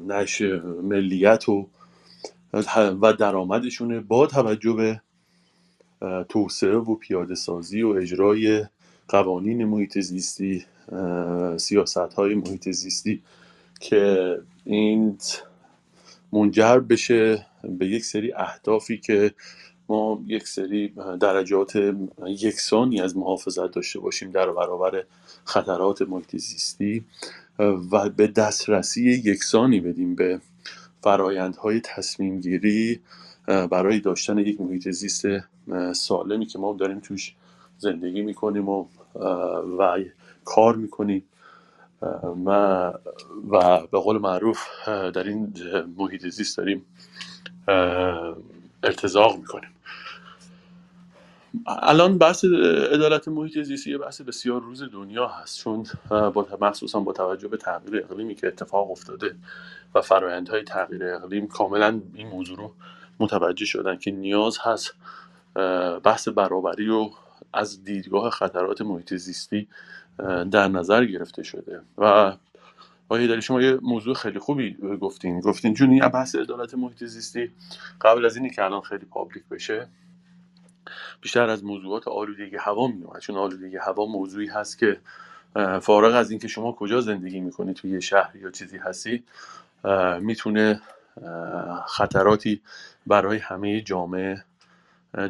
[0.09, 0.42] نش
[0.83, 1.66] ملیت و
[3.02, 5.00] و درآمدشونه با توجه به
[6.28, 8.64] توسعه و پیاده سازی و اجرای
[9.11, 10.64] قوانین محیط زیستی
[11.57, 13.23] سیاست های محیط زیستی
[13.81, 15.18] که این
[16.33, 17.46] منجر بشه
[17.79, 19.35] به یک سری اهدافی که
[19.88, 21.94] ما یک سری درجات
[22.27, 25.05] یکسانی از محافظت داشته باشیم در برابر
[25.44, 27.05] خطرات محیط زیستی
[27.92, 30.40] و به دسترسی یکسانی بدیم به
[31.03, 33.01] فرایندهای تصمیم گیری
[33.46, 35.27] برای داشتن یک محیط زیست
[35.92, 37.35] سالمی که ما داریم توش
[37.79, 38.87] زندگی می‌کنیم و,
[39.79, 39.99] و
[40.44, 41.25] کار می‌کنیم
[42.46, 42.51] و,
[43.51, 45.53] و به قول معروف در این
[45.96, 46.85] محیط زیست داریم
[48.83, 49.70] ارتزاق می‌کنیم.
[51.66, 52.44] الان بحث
[52.92, 57.57] عدالت محیط زیستی یه بحث بسیار روز دنیا هست چون با مخصوصا با توجه به
[57.57, 59.35] تغییر اقلیمی که اتفاق افتاده
[59.94, 62.73] و فرایندهای تغییر اقلیم کاملا این موضوع رو
[63.20, 64.94] متوجه شدن که نیاز هست
[66.05, 67.11] بحث برابری و
[67.52, 69.68] از دیدگاه خطرات محیط زیستی
[70.50, 71.80] در نظر گرفته شده.
[71.98, 72.36] و
[73.08, 75.40] آقای داری شما یه موضوع خیلی خوبی گفتین.
[75.40, 77.52] گفتین چون این بحث عدالت محیط زیستی
[78.00, 79.88] قبل از اینی که الان خیلی پابلیک بشه
[81.20, 85.00] بیشتر از موضوعات آلودگی هوا میومد چون آلودگی هوا موضوعی هست که
[85.82, 89.24] فارغ از اینکه شما کجا زندگی می‌کنی توی یه شهر یا چیزی هستی
[90.20, 90.80] می‌تونه
[91.86, 92.60] خطراتی
[93.06, 94.44] برای همه جامعه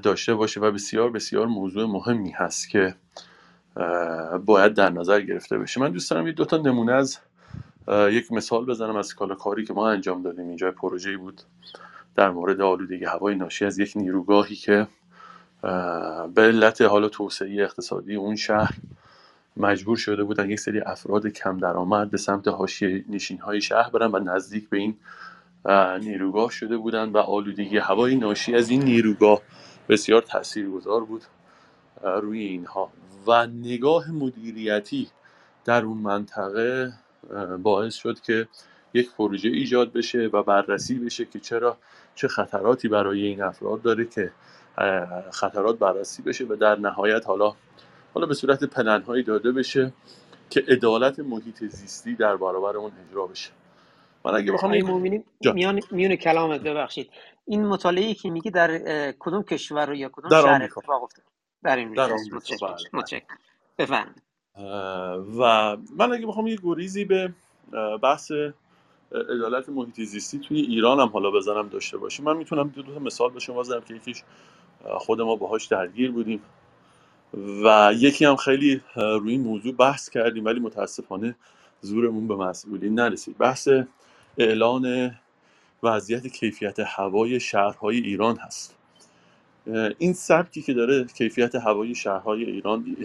[0.03, 2.95] داشته باشه و بسیار بسیار موضوع مهمی هست که
[4.47, 5.81] باید در نظر گرفته بشه.
[5.81, 7.19] من دوست دارم یه دوتا نمونه از
[7.89, 10.49] یک مثال بزنم از کالا کاری که ما انجام دادیم.
[10.49, 11.43] اینجا پروژه‌ای بود
[12.17, 14.87] در مورد آلودگی هوای ناشی از یک نیروگاهی که
[16.35, 18.75] به علت حال توسعه اقتصادی اون شهر
[19.57, 24.11] مجبور شده بودن یک سری افراد کم درآمد به سمت حاشیه نشین های شهر برن
[24.11, 24.97] و نزدیک به این
[26.01, 29.41] نیروگاه شده بودن و آلودگی هوای ناشی از این نیروگاه
[29.89, 31.23] بسیار تاثیرگذار بود
[32.03, 32.93] روی اینها.
[33.27, 35.09] و نگاه مدیریتی
[35.65, 36.93] در اون منطقه
[37.63, 38.49] باعث شد که
[38.95, 41.77] یک پروژه ایجاد بشه و بررسی بشه که چرا
[42.15, 44.33] چه خطراتی برای این افراد داره که
[45.31, 47.55] خطرات بررسی بشه و در نهایت حالا
[48.15, 49.93] حالا به صورت پلنهایی داده بشه
[50.51, 53.51] که عدالت محیط زیستی در برابر اون اجرا بشه.
[54.25, 57.11] من اگه بخوام این میان میون کلامت ببخشید.
[57.47, 61.25] این مطالعه که میگی در کدوم کشور رو یا کدوم در شهر اتفاق افتاد
[61.63, 62.11] در این در
[63.79, 64.07] بله.
[65.39, 67.33] و من اگه بخوام یه گریزی به
[68.03, 68.33] بحث
[69.13, 72.25] عدالت محیط زیستی توی ایران هم حالا بزنم داشته باشیم.
[72.25, 74.23] من می‌تونم دو, دو مثال به شما بزنم که یکیش
[74.85, 76.43] خود ما باهاش درگیر بودیم
[77.65, 81.37] و یکی هم خیلی روی این موضوع بحث کردیم ولی متاسفانه
[81.81, 83.39] زورمون به مسئولین نرسید.
[83.39, 83.69] بحث
[84.39, 85.15] اعلان
[85.83, 88.75] وضعیت کیفیت هوای شهرهای ایران هست.
[89.99, 92.97] این سبکی که داره کیفیت هوای شهرهای ایران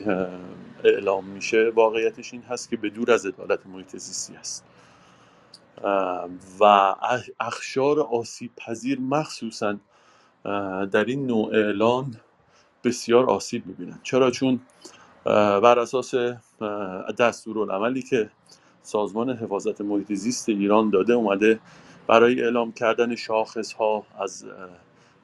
[0.84, 4.66] اعلام میشه واقعیتش این هست که به دور از عدالت محیط زیستی است
[6.60, 6.96] و
[7.40, 9.78] اخشار آسیب پذیر مخصوصا
[10.92, 12.16] در این نوع اعلان
[12.84, 14.00] بسیار آسیب می‌بینن.
[14.04, 14.60] چرا؟ چون
[15.24, 16.14] بر اساس
[17.20, 18.30] دستورالعملی که
[18.86, 21.60] سازمان حفاظت محیط زیست ایران داده اومده
[22.08, 24.46] برای اعلام کردن شاخص ها از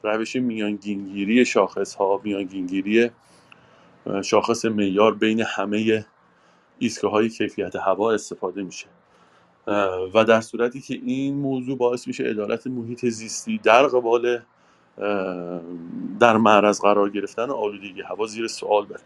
[0.04, 3.10] روش میانگینگیری شاخص ها میانگینگیری
[4.24, 6.06] شاخص معیار بین همه
[6.80, 8.88] ایستگاه های کیفیت هوا استفاده میشه.
[10.14, 14.42] و در صورتی که این موضوع باعث میشه عدالت محیط زیستی در قبال
[16.20, 19.02] در معرض قرار گرفتن آلودگی هوا زیر سوال بره.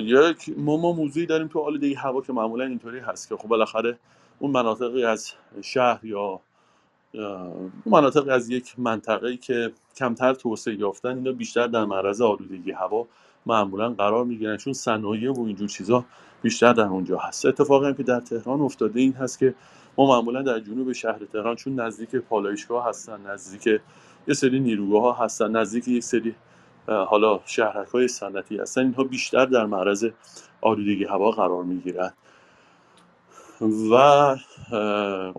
[0.00, 3.98] یک ما ما موضوعی داریم تو آلودگی هوا که معمولا اینطوری هست که خب بالاخره
[4.38, 6.40] اون مناطقی از شهر یا
[7.86, 13.06] مناطقی از یک منطقه که کمتر توسعه یافتن اینا بیشتر در معرض آلودگی هوا
[13.46, 14.56] معمولا قرار می‌گیرن.
[14.56, 16.04] چون صنایع و اینجور چیزا
[16.42, 17.46] بیشتر در اونجا هست.
[17.46, 19.54] اتفاقی هم که در تهران افتاده این هست که
[19.98, 23.80] ما معمولا در جنوب شهر تهران چون نزدیک پالایشگاه هستن نزدیک
[24.28, 26.34] یه سری نیروگاه ها هستن نزدیک یک سری
[26.90, 30.06] حالا شهرک های صنعتی هستن اینها بیشتر در معرض
[30.60, 32.12] آلودگی هوا قرار می‌گیرن.
[33.92, 33.94] و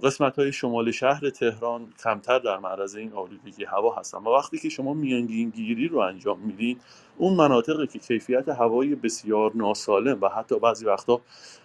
[0.04, 4.18] قسمت های شمال شهر تهران کمتر در معرض این آلودگی هوا هستن.
[4.18, 6.78] و وقتی که شما میانگین گیری رو انجام میدین
[7.18, 11.22] اون مناطقی که کیفیت هوایی بسیار ناسالم و حتی بعضی وقتا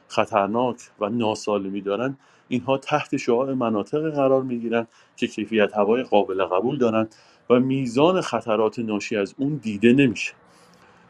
[0.08, 2.16] خطرناک و ناسالمی دارن
[2.48, 7.08] اینها تحت شعاع مناطق قرار می‌گیرن که کیفیت هوای قابل قبول دارن.
[7.50, 10.32] و میزان خطرات ناشی از اون دیده نمیشه.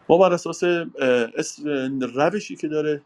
[0.09, 0.63] ما بر اساس
[2.15, 3.03] روشی که داره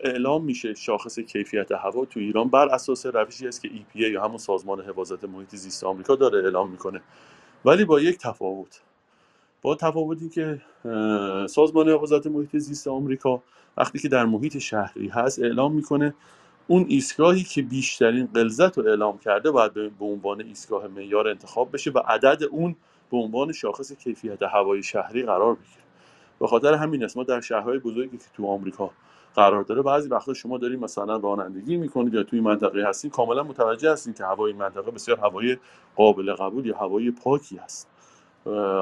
[0.00, 2.48] اعلام میشه شاخص کیفیت هوا تو ایران.
[2.48, 6.70] بر اساس روشی است که EPA یا همون سازمان حفاظت محیط زیست آمریکا داره اعلام
[6.70, 7.00] می‌کنه.
[7.64, 8.80] ولی با یک تفاوت.
[9.62, 10.62] با تفاوتی که
[11.46, 13.42] سازمان حفاظت محیط زیست آمریکا
[13.76, 16.14] وقتی که در محیط شهری هست اعلام می‌کنه
[16.68, 21.90] اون ایستگاهی که بیشترین غلظت رو اعلام کرده باید به عنوان ایستگاه معیار انتخاب بشه
[21.90, 22.76] و عدد اون
[23.10, 25.82] به عنوان شاخص کیفیت هوای شهری قرار بگیره.
[26.40, 28.90] به خاطر همین است ما در شهرهای بزرگی که تو آمریکا
[29.34, 33.92] قرار داره بعضی وقتا شما داریم مثلا رانندگی می‌کنید یا توی منطقه هستین کاملا متوجه
[33.92, 35.56] هستین که هوای منطقه بسیار هوای
[35.96, 37.88] قابل قبول یا هوای پاکی هست.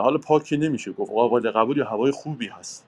[0.02, 2.86] حالا پاکی نمیشه گفت قابل قبول یا هوای خوبی هست.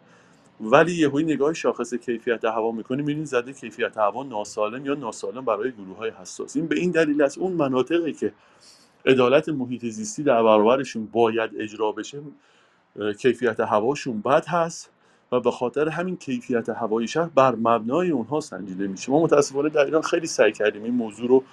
[0.61, 5.73] ولی یهوی نگاه شاخص کیفیت هوا می‌کنی می‌بینید زده کیفیت هوا ناسالم یا ناسالم برای
[5.73, 6.57] گروه های حساس.
[6.57, 8.33] این به این دلیل است اون مناطقی که
[9.07, 12.21] عدالت محیط زیستی در برابرشون باید اجرا بشه
[13.19, 14.90] کیفیت هواشون بد هست
[15.33, 19.12] و به خاطر همین کیفیت هوای شهر بر مبنای اونها سنجیده میشه.
[19.12, 21.45] ما متاسفانه در ایران خیلی سعی کردیم این موضوع رو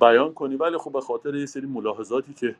[0.00, 2.56] بیان کنیم ولی خب به خاطر یه سری ملاحظاتی که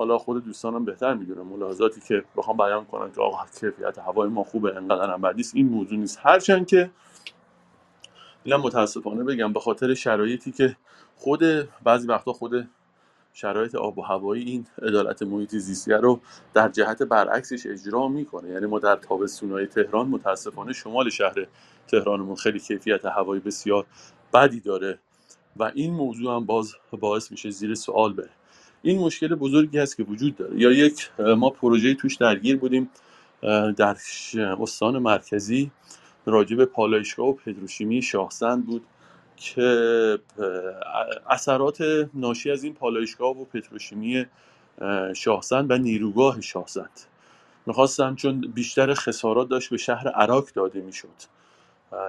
[0.00, 4.44] حالا خود دوستانم بهتر می‌دونم ملاحظاتی که بخوام بیان کنم که آقا کیفیت هوای ما
[4.44, 5.56] خوبه انقدر هم بد نیست.
[5.56, 6.18] این موضوع نیست.
[6.22, 6.90] هرچند که
[8.44, 10.76] اینم متاسفانه بگم به خاطر شرایطی که
[11.16, 11.40] خود
[11.84, 12.68] بعضی وقتا خود
[13.32, 16.20] شرایط آب و هوایی این عدالت محیط زیستیه رو
[16.54, 18.48] در جهت برعکسش اجرا می‌کنه.
[18.48, 21.46] یعنی ما در تابستونهای تهران متاسفانه شمال شهر
[21.88, 23.86] تهرانمون خیلی کیفیت هوایی بسیار
[24.34, 24.98] بدی داره
[25.56, 28.30] و این موضوع هم باز باعث میشه زیر سوال بره.
[28.82, 30.60] این مشکل بزرگی هست که وجود داره.
[30.60, 32.90] یا یک ما پروژه توش درگیر بودیم
[33.76, 33.96] در
[34.60, 35.70] استان مرکزی
[36.26, 38.82] راجع به پالایشگاه و پتروشیمی شاهزند بود
[39.36, 40.18] که
[41.30, 44.26] اثرات ناشی از این پالایشگاه و پتروشیمی
[45.16, 47.00] شاهزند و نیروگاه شاهزند.
[47.66, 51.08] می‌خواستم چون بیشتر خسارات داشت به شهر عراق داده می‌شد.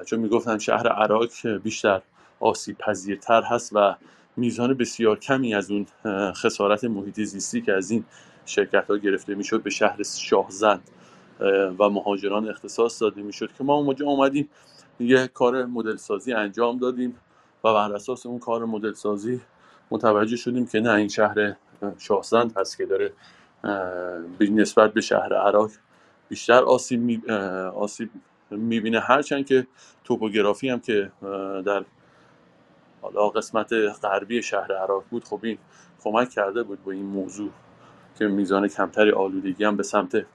[0.06, 1.30] چون می‌گفتن شهر عراق
[1.64, 2.02] بیشتر
[2.40, 3.96] آسیب پذیرتر هست و
[4.38, 5.86] میزان بسیار کمی از اون
[6.34, 8.04] خسارت محیط زیستی که از این
[8.46, 10.82] شرکت ها گرفته می‌شد به شهر شاهزند
[11.80, 14.50] و مهاجران اختصاص داده می‌شد که ما اونجا اومدیم
[15.00, 17.18] یه کار مدل سازی انجام دادیم
[17.64, 19.42] و بر اساس اون کار مدل سازی
[19.92, 21.56] متوجه شدیم که نه این شهر
[21.98, 23.14] شاهزند هست که داره
[24.40, 25.72] نسبت به شهر عراق
[26.30, 27.22] بیشتر آسیب می
[27.76, 28.10] آسیب
[28.52, 29.00] می‌بینه.
[29.00, 29.68] هرچند که
[30.04, 31.12] توپوگرافی هم که
[31.66, 31.86] در
[33.02, 35.58] حالا قسمت غربی شهر عراق بود خب این
[36.04, 37.50] کمک کرده بود با این موضوع
[38.20, 40.26] که میزان کمتری آلودگی هم به سمت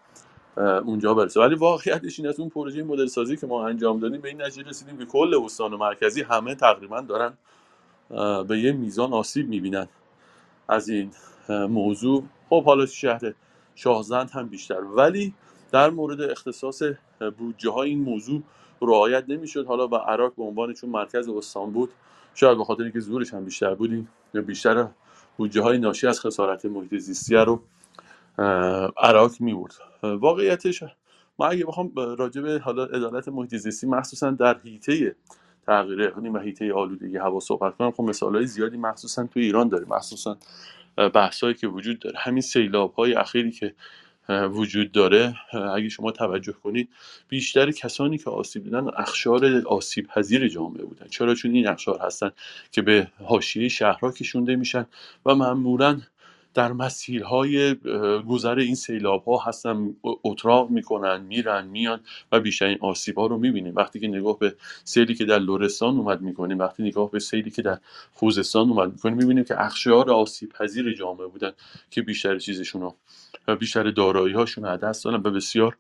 [0.57, 1.41] اونجا برسه.
[1.41, 4.69] ولی واقعیتش این از اون پروژه مدل سازی که ما انجام دادیم به این نتیجه
[4.69, 7.33] رسیدیم که کل استان و مرکزی همه تقریبا دارن
[8.45, 9.89] به یه میزان آسیب می‌بینن
[10.69, 11.11] از این
[11.49, 12.25] موضوع.
[12.49, 13.35] خب حالا شهر
[13.75, 14.81] شاهزند هم بیشتر.
[14.81, 15.35] ولی
[15.73, 16.83] در مورد اختصاص
[17.39, 18.43] بودجه های این موضوع
[18.83, 19.67] رعایت نمی‌شد.
[19.67, 21.91] حالا با عراق به عنوان چون مرکز استان بود
[22.37, 24.89] شاید به خاطر اینکه زورش هم بیشتر بودیم یا بیشتر
[25.37, 27.63] بودجه های ناشی از خسارت محیط زیستی رو
[28.97, 30.83] عراق می بود واقعیتش
[31.39, 35.17] ما اگه بخوام راجع به حالا عدالت محیط زیستی مخصوصا در حیطه
[35.67, 39.89] تغییر اقلیم و حیطه آلودگی هوا صحبت کنم خب مثالهای زیادی مخصوصا تو ایران داریم
[39.89, 40.37] مخصوصا
[41.15, 42.19] بحثایی که وجود داره.
[42.19, 43.75] همین سیلاب های اخیری که
[44.29, 45.35] وجود داره
[45.75, 46.89] اگه شما توجه کنید
[47.29, 51.07] بیشتر کسانی که آسیب دیدن اخشار آسیب پذیر جامعه بودن.
[51.09, 52.31] چرا؟ چون این اخشار هستن
[52.73, 54.87] که به حاشیه شهرها کشونده میشن
[55.27, 56.01] و معمولا
[56.57, 57.75] در مسیرهای
[58.29, 62.01] گذر این سیلاب ها هستن اتراق می‌کنن میرن میان
[62.33, 63.77] و بیشترین آسیب ها رو می‌بینیم.
[63.77, 67.63] وقتی که نگاه به سیلی که در لورستان اومد می‌کنیم وقتی نگاه به سیلی که
[67.63, 67.79] در
[68.15, 71.53] خوزستان اومد می‌کنیم می‌بینیم که اخشار آسیب پذیر جامعه بودن
[71.91, 72.95] که بیشتر چیزشون رو
[73.57, 75.77] بیشتر دارایی هاشون از دست دادن و بسیار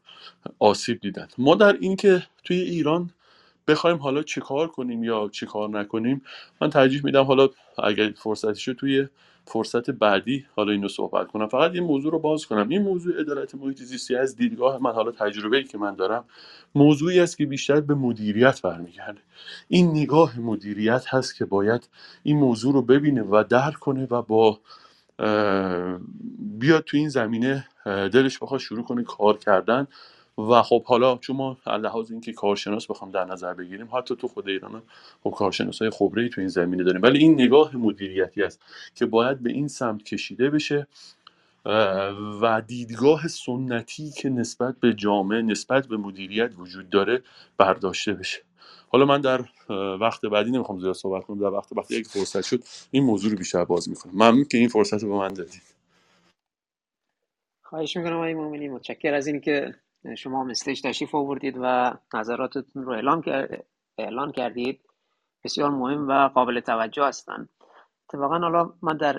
[0.58, 1.28] آسیب دیدن.
[1.38, 3.10] ما در اینکه توی ایران
[3.68, 6.22] بخوایم حالا چیکار کنیم یا چیکار نکنیم
[6.60, 7.48] من ترجیح میدم حالا
[7.84, 9.06] اگر فرصتی شد توی
[9.46, 11.48] فرصت بعدی حالا اینو صحبت کنم.
[11.48, 12.68] فقط این موضوع رو باز کنم.
[12.68, 16.24] این موضوع عدالت محیط زیستی از دیدگاه من حالا تجربه‌ای که من دارم
[16.74, 19.20] موضوعی است که بیشتر به مدیریت برمیگرده.
[19.68, 21.88] این نگاه مدیریت هست که باید
[22.22, 24.60] این موضوع رو ببینه و درک کنه و با
[26.38, 29.86] بیاد تو این زمینه دلش بخواد شروع کنه کار کردن
[30.38, 34.48] و خب حالا چون ما لحاظ اینکه کارشناس بخوام در نظر بگیریم حتی تو خود
[34.48, 34.82] ایران
[35.24, 37.02] خب کارشناس های خبره تو این زمینه داریم.
[37.02, 38.62] ولی این نگاه مدیریتی است
[38.94, 40.86] که باید به این سمت کشیده بشه
[42.42, 47.22] و دیدگاه سنتی که نسبت به جامعه نسبت به مدیریت وجود داره
[47.58, 48.42] برداشته بشه.
[48.88, 49.44] حالا من در
[50.00, 53.38] وقت بعدی نمی‌خوام زیاد صحبت کنم در وقت وقتی یک فرصت شد این موضوع رو
[53.38, 54.12] بیشتر باز می‌کنم.
[54.12, 55.62] ممنون که این فرصت رو به من دادید.
[57.64, 59.74] خواهش می‌کنم آقای مومنی متشکر از اینکه
[60.14, 63.22] شما هم استیج تشریف آوردید و نظراتتون رو اعلام,
[63.98, 64.80] اعلان کردید.
[65.44, 67.48] بسیار مهم و قابل توجه هستند
[68.08, 69.16] اتفاقا حالا من در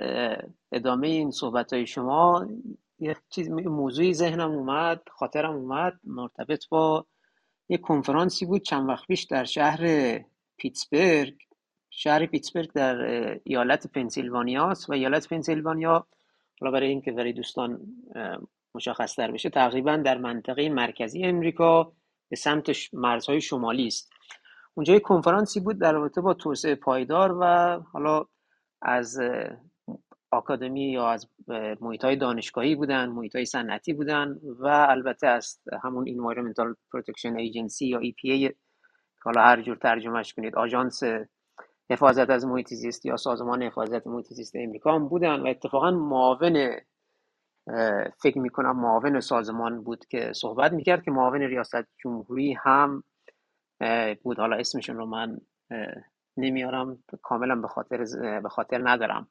[0.72, 2.48] ادامه این صحبت های شما
[3.00, 7.06] یه چیز موضوعی ذهنم اومد خاطرم اومد مرتبط با
[7.70, 9.80] یک کنفرانسی بود چند وقت پیش در شهر
[10.58, 11.38] پیتسبرگ.
[11.90, 12.98] شهر پیتسبرگ در
[13.44, 16.08] ایالت پنسیلوانیا و ایالت پنسیلوانیا
[16.62, 17.80] حالا برای اینکه برای دوستان
[18.78, 21.92] مشخص تر بشه تقریبا در منطقه مرکزی امریکا
[22.30, 24.10] به سمت مرزهای شمالی است.
[24.74, 27.46] اونجا یک کنفرانسی بود در رابطه با توسعه پایدار و
[27.94, 28.26] حالا
[28.82, 29.20] از
[30.32, 31.28] آکادمی یا از
[31.82, 37.82] محیط های دانشگاهی بودن محیط های صنعتی بودن و البته از همون Environmental Protection Agency
[37.82, 38.54] یا EPA
[39.24, 41.04] حالا هر جور ترجمهش کنید آژانس
[41.90, 46.72] حفاظت از محیط زیست یا سازمان حفاظت محیط زیست امریکا هم بودن و اتفاقا معاون
[48.24, 53.04] فکر می‌کنم معاون سازمان بود که صحبت می‌کرد که معاون ریاست جمهوری هم
[54.24, 54.40] بود.
[54.40, 55.42] حالا اسمشون رو من
[56.38, 58.06] نمیارم کاملا به خاطر
[58.40, 59.28] به خاطر ندارم.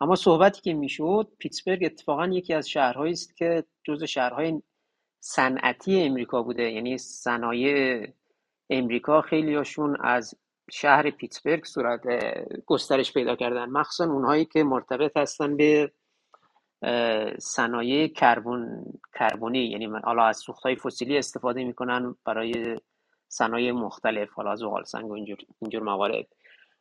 [0.00, 4.62] اما صحبتی که می‌شد پیتسبرگ اتفاقا یکی از شهرهایی است که جزو شهرهای
[5.20, 6.70] صنعتی امریکا بوده.
[6.70, 8.08] یعنی صنایع
[8.70, 10.34] امریکا خیلیاشون از
[10.70, 12.00] شهر پیتسبرگ صورت
[12.66, 13.64] گسترش پیدا کردن.
[13.64, 15.92] مخصوصا اونهایی که مرتبط هستن به
[17.38, 18.84] صنایع کربن
[19.18, 22.76] کربونی یعنی حالا از سوختهای فسیلی استفاده می‌کنن برای
[23.28, 26.26] صنایع مختلف حالا از سنگ و اینجور, اینجور موارد.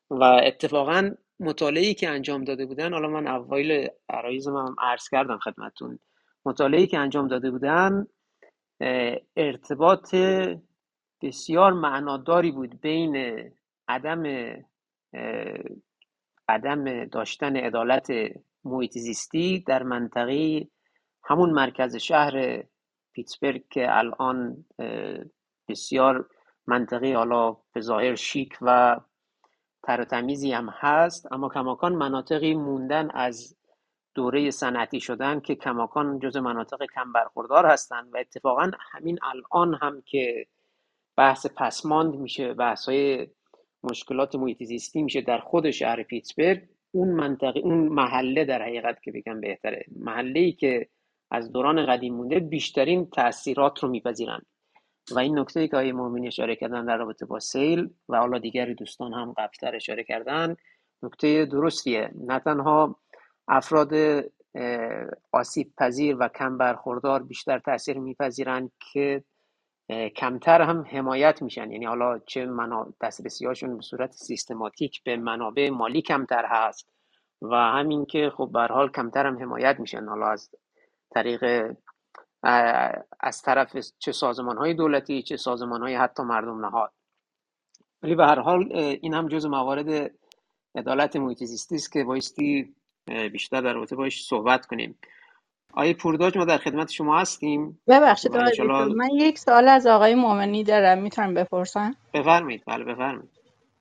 [0.09, 5.99] و اتفاقا مطالعی که انجام داده بودن حالا من اوایل عرایز من عرض کردم خدمتون
[6.45, 8.07] مطالعی که انجام داده بودن
[9.37, 10.15] ارتباط
[11.21, 13.43] بسیار معناداری بود بین
[13.87, 14.23] عدم
[16.49, 18.07] عدم داشتن عدالت
[18.67, 20.67] محیط زیستی در منطقه
[21.23, 22.63] همون مرکز شهر
[23.13, 24.65] پیتسبرگ که الان
[25.67, 26.29] بسیار
[26.67, 28.99] منطقه حالا به ظاهر شیک و
[29.83, 30.07] تر
[30.53, 33.57] هم هست اما کماکان مناطقی موندن از
[34.15, 40.01] دوره صنعتی شدن که کماکان جز مناطق کم برخوردار هستند و اتفاقا همین الان هم
[40.05, 40.47] که
[41.17, 43.27] بحث پسماند میشه بحث های
[43.83, 46.63] مشکلات محیط زیستی میشه در خود شهر پیتسبرگ.
[46.91, 49.85] اون منطقه اون محله در حقیقت که بگم بهتره.
[49.95, 50.87] محله ای که
[51.31, 54.45] از دوران قدیم مونده بیشترین تاثیرات رو میپذیرند
[55.11, 58.39] و این نکته ای که آقای مومنی اشاره کردن در رابطه با سیل و حالا
[58.39, 60.55] دیگری دوستان هم قبلتر اشاره کردن
[61.03, 62.11] نکته درستیه.
[62.15, 62.99] نه تنها
[63.47, 63.93] افراد
[65.31, 69.23] آسیب پذیر و کم برخوردار بیشتر تاثیر میپذیرند که
[70.15, 71.71] کمتر هم حمایت میشن.
[71.71, 72.93] یعنی حالا چه منا...
[73.01, 76.89] دسترسی هاشون به صورت سیستماتیک به منابع مالی کمتر هست
[77.41, 80.05] و همین که خب به حال کمتر هم حمایت میشن.
[80.05, 80.49] حالا از
[81.09, 81.71] طریق
[83.19, 86.91] از طرف چه سازمان های دولتی چه سازمان های حتی مردم نهاد.
[88.03, 90.11] ولی به هر حال این هم جز موارد
[90.75, 92.75] عدالت محیط است که بایستی
[93.05, 94.99] بیشتر در رابطه باش صحبت کنیم.
[95.77, 97.79] آقای پورداج ما در خدمت شما هستیم.
[97.87, 100.97] ببخشید من یک سوال از آقای مومنی دارم.
[100.97, 102.63] می‌تونم بپرسم؟ بفرمایید.
[102.67, 103.29] بله بفرمایید.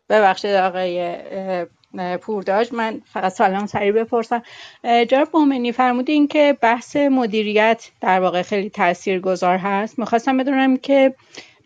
[0.09, 1.17] ببخشید آقای
[2.23, 4.43] پورداج من فقط سلام سریع بپرسم.
[5.09, 9.99] جناب مومنی فرمودین که بحث مدیریت در واقع خیلی تأثیر گذار هست.
[9.99, 11.15] می‌خواستم بدونم که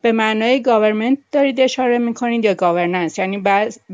[0.02, 3.44] به معنای government دارید اشاره می‌کنید یا governance یعنی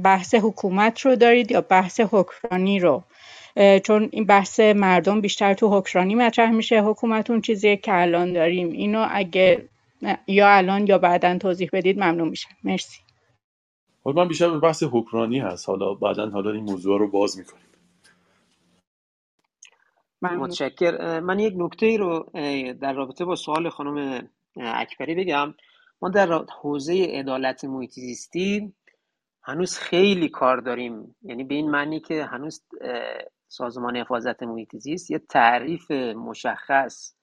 [0.02, 3.02] بحث حکومت رو دارید یا بحث حکمرانی رو؟
[3.84, 6.82] چون این بحث مردم بیشتر تو حکمرانی مطرح میشه.
[6.82, 8.70] حکومت اون چیزی که الان داریم.
[8.70, 9.68] اینو اگه
[10.26, 12.50] یا الان یا بعدا توضیح بدید ممنون میشم.
[12.64, 13.00] مرسی.
[14.04, 15.68] حالا من بیشتر به بحث حکمرانی هست.
[15.68, 17.62] حالا بعدا حالا این موضوع رو باز می‌کنیم.
[20.22, 21.20] متشکر.
[21.20, 22.30] من یک نکته ای رو
[22.80, 25.54] در رابطه با سوال خانم اکبری بگم.
[26.02, 28.72] ما در حوزه عدالت محیط زیستی
[29.42, 31.16] هنوز خیلی کار داریم.
[31.22, 32.62] یعنی به این معنی که هنوز
[33.56, 35.90] سازمان حفاظت محیط زیست یه تعریف
[36.30, 37.14] مشخص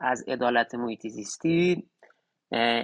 [0.00, 1.88] از عدالت محیط زیستی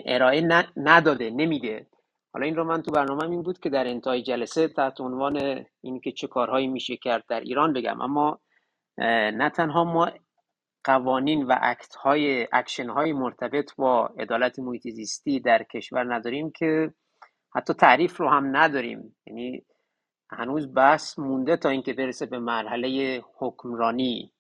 [0.07, 1.87] ارائه نداده نمیده.
[2.33, 6.13] حالا این رو من تو برنامه این بود که در انتهای جلسه تحت عنوان اینکه
[6.13, 8.01] چه کارهایی میشه کرد در ایران بگم.
[8.01, 8.41] اما
[9.39, 10.11] نه تنها ما
[10.85, 16.93] قوانین و act های اکشن های مرتبط با عدالت محیط زیستی در کشور نداریم که
[17.55, 19.17] حتی تعریف رو هم نداریم.
[19.27, 19.65] یعنی
[20.31, 24.33] هنوز بحث مونده تا اینکه برسه به مرحله حکمرانی.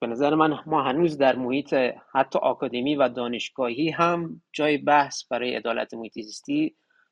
[0.00, 1.74] به نظر من ما هنوز در محیط
[2.12, 6.18] حتی آکادمی و دانشگاهی هم جای بحث برای عدالت محیط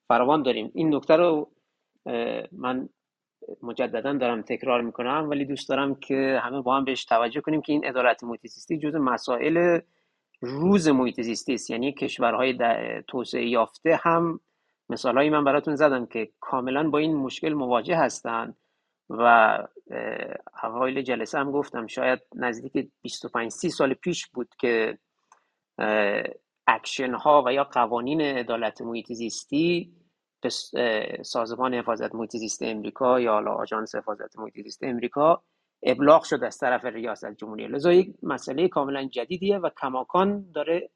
[0.08, 0.70] فراوان داریم.
[0.74, 1.50] این نکته رو
[2.52, 2.88] من
[3.62, 7.72] مجددا دارم تکرار می‌کنم ولی دوست دارم که همه با هم بهش توجه کنیم که
[7.72, 9.80] این عدالت محیط زیستی جز مسائل
[10.40, 12.58] روز محیط زیست یعنی کشورهای
[13.08, 14.40] توسعه یافته هم
[14.90, 18.56] مثالهایی من براتون زدم که کاملا با این مشکل مواجه هستند
[19.10, 19.58] و
[20.62, 24.98] اوایل جلسه هم گفتم شاید نزدیک 25 30 سال پیش بود که
[26.66, 29.92] اکشن ها و یا قوانین عدالت محیط زیستی
[30.42, 30.48] به
[31.22, 35.42] سازمان حفاظت محیط زیست امریکا یا حالا آژانس حفاظت محیط زیست امریکا
[35.82, 37.66] ابلاغ شد از طرف ریاست جمهوری.
[37.66, 40.90] لذا یک مسئله کاملا جدیدیه و کماکان داره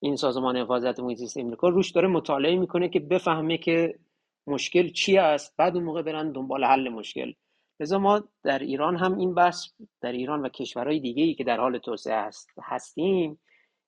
[0.00, 3.98] این سازمان حفاظت محیط زیست امریکا روش داره مطالعه می‌کنه که بفهمه که
[4.46, 7.32] مشکل چی است بعد اون موقع برن دنبال حل مشکل.
[7.80, 9.66] لذا ما در ایران هم این بحث
[10.00, 13.40] در ایران و کشورهای دیگه ای که در حال توسعه هست هستیم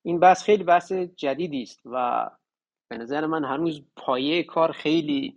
[0.03, 2.31] این بحث خیلی بحث جدیدی است و
[2.91, 5.37] به نظر من هنوز پایه کار خیلی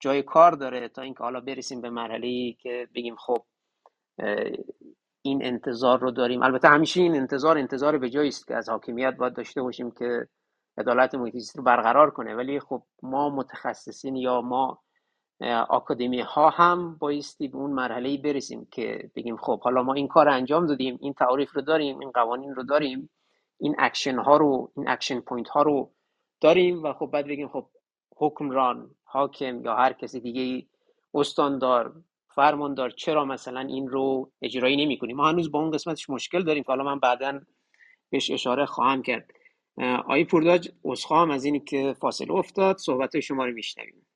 [0.00, 3.44] جای کار داره تا اینکه حالا برسیم به مرحله ای که بگیم خب
[5.22, 6.42] این انتظار رو داریم.
[6.42, 10.28] البته همیشه این انتظار انتظار به جایی است که از حاکمیت باید داشته باشیم که
[10.78, 12.34] عدالت محیط رو برقرار کنه.
[12.34, 14.82] ولی خب ما متخصصین یا ما
[15.68, 20.28] آکادمی ها هم بایستی به اون مرحله برسیم که بگیم خب حالا ما این کار
[20.28, 23.10] انجام دادیم این تعریف رو داریم این قوانین رو داریم
[23.58, 25.90] این اکشن ها رو این action point ها رو
[26.40, 27.66] داریم و خب بعد بگیم خب
[28.16, 30.66] حکمران حاکم یا هر کسی دیگه
[31.14, 32.02] استاندار
[32.34, 36.62] فرماندار چرا مثلا این رو اجرایی نمی کنیم؟ ما هنوز با اون قسمتش مشکل داریم
[36.62, 37.40] که حالا من بعدا
[38.10, 39.30] بهش اشاره خواهم کرد.
[39.78, 42.78] آقای پورداج اسخام از اینی که فاصله افتاد.
[42.78, 44.06] صحبت شما رو میشنویم.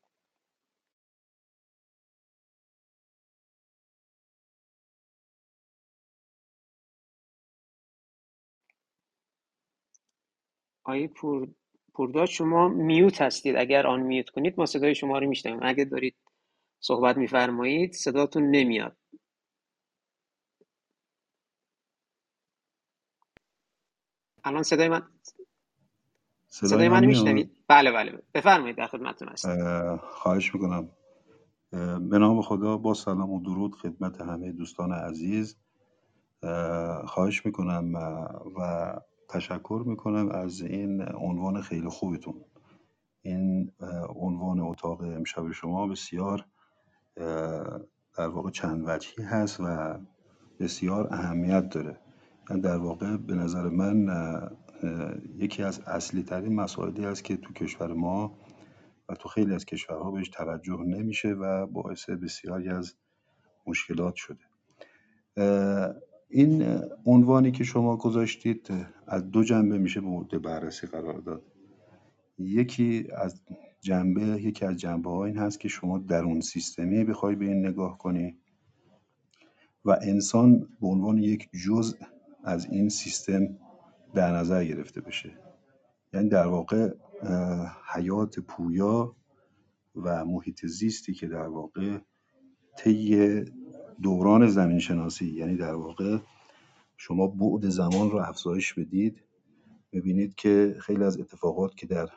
[10.84, 11.48] آقای پور...
[11.94, 13.56] پورداج شما میوت هستید.
[13.56, 15.60] اگر آن میوت کنید ما صدای شما رو میشنویم.
[15.62, 16.16] اگر دارید
[16.84, 18.96] صحبت میفرمایید صداتون نمیاد.
[24.44, 25.02] الان صدای من؟
[26.48, 28.22] صدای, صدای من میشنوید؟ بله بله.
[28.34, 29.48] بفرمایید در خدمتتون هستم.
[29.48, 30.88] اه، خواهش می‌کنم.
[32.10, 35.56] به نام خدا با سلام و درود خدمت همه دوستان عزیز.
[36.42, 37.94] اه، خواهش می‌کنم
[38.56, 38.92] و
[39.28, 42.44] تشکر می‌کنم از این عنوان خیلی خوبتون.
[43.22, 43.72] این
[44.08, 46.46] عنوان اتاق امشب شما بسیار
[47.16, 49.98] در واقع چند وجهی هست و
[50.60, 51.98] بسیار اهمیت داره.
[52.50, 54.08] یعنی در واقع به نظر من
[55.36, 58.38] یکی از اصلی ترین مسائلی است که تو کشور ما
[59.08, 62.94] و تو خیلی از کشورها بهش توجه نمیشه و باعث بسیاری از
[63.66, 64.44] مشکلات شده.
[66.28, 68.70] این عنوانی که شما گذاشتید
[69.06, 71.42] از دو جنبه میشه مورد بررسی قرار داد.
[72.38, 73.40] یکی از
[73.84, 77.98] جنبه یکی از جنبه ها این هست که شما درون سیستمی بخوای به این نگاه
[77.98, 78.38] کنی.
[79.84, 81.96] و انسان به عنوان یک جزء
[82.44, 83.58] از این سیستم
[84.14, 85.38] در نظر گرفته بشه.
[86.12, 86.94] یعنی در واقع
[87.94, 89.16] حیات پویا
[89.96, 91.98] و محیط زیستی که در واقع
[92.78, 93.44] طی
[94.02, 96.18] دوران زمین شناسی یعنی در واقع
[96.96, 99.22] شما بعد زمان رو افزایش بدید
[99.92, 102.08] ببینید که خیلی از اتفاقات که در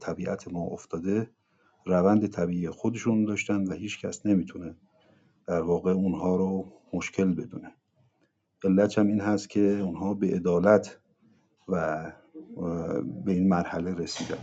[0.00, 1.30] طبیعت ما افتاده.
[1.86, 4.76] روند طبیعی خودشون داشتن و هیچ کس نمی‌تونه
[5.46, 7.74] در واقع اونها رو مشکل بدونه.
[8.64, 11.00] علتش هم این هست که اونها به عدالت
[11.68, 12.12] و
[13.24, 14.38] به این مرحله رسیدن.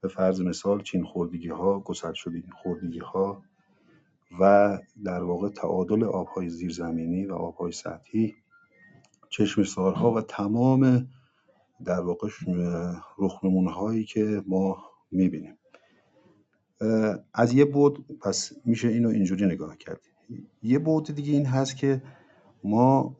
[0.00, 3.42] به فرض مثال چین خوردگی ها گسل شدگی خوردگی ها
[4.40, 8.34] و در واقع تعادل آبهای زیرزمینی و آبهای سطحی
[9.30, 11.08] چشمه‌سارها و تمام
[11.84, 12.28] در واقع
[13.18, 15.58] رخنمون هایی که ما می‌بینیم.
[17.34, 20.00] از یه بود پس میشه اینو اینجوری نگاه کرد.
[20.62, 22.02] یه بود دیگه این هست که
[22.64, 23.16] ما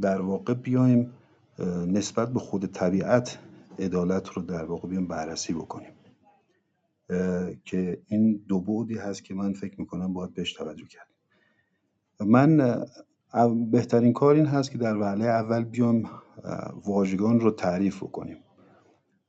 [0.00, 1.12] در واقع بیایم
[1.86, 3.38] نسبت به خود طبیعت
[3.78, 5.92] عدالت رو در واقع بیایم بررسی بکنیم.
[7.64, 11.08] که این دو بعدی هست که من فکر می‌کنم باید بهش توجه کرد
[12.20, 12.84] من
[13.70, 16.10] بهترین کار این هست که در وهله اول بیام
[16.84, 18.36] واژگان رو تعریف بکنیم.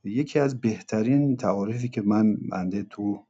[0.04, 3.24] یکی از بهترین تعاریفی که من بنده تو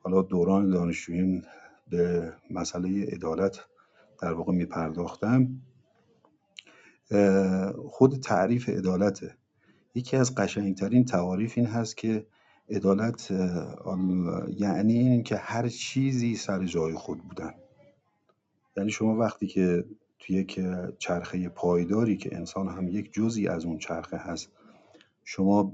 [0.00, 1.42] حالا دوران دانشجوییم
[1.90, 3.60] به مسئله عدالت
[4.22, 5.48] در واقع میپرداختم
[7.88, 9.34] خود تعریف عدالته.
[9.94, 12.26] یکی از قشنگترین تعاریف این هست که
[12.70, 13.30] عدالت
[14.56, 17.54] یعنی این که هر چیزی سر جای خود بودن.
[18.76, 19.84] یعنی شما وقتی که
[20.26, 20.60] تو یک
[20.98, 24.52] چرخه پایداری که انسان هم یک جزی از اون چرخه هست.
[25.24, 25.72] شما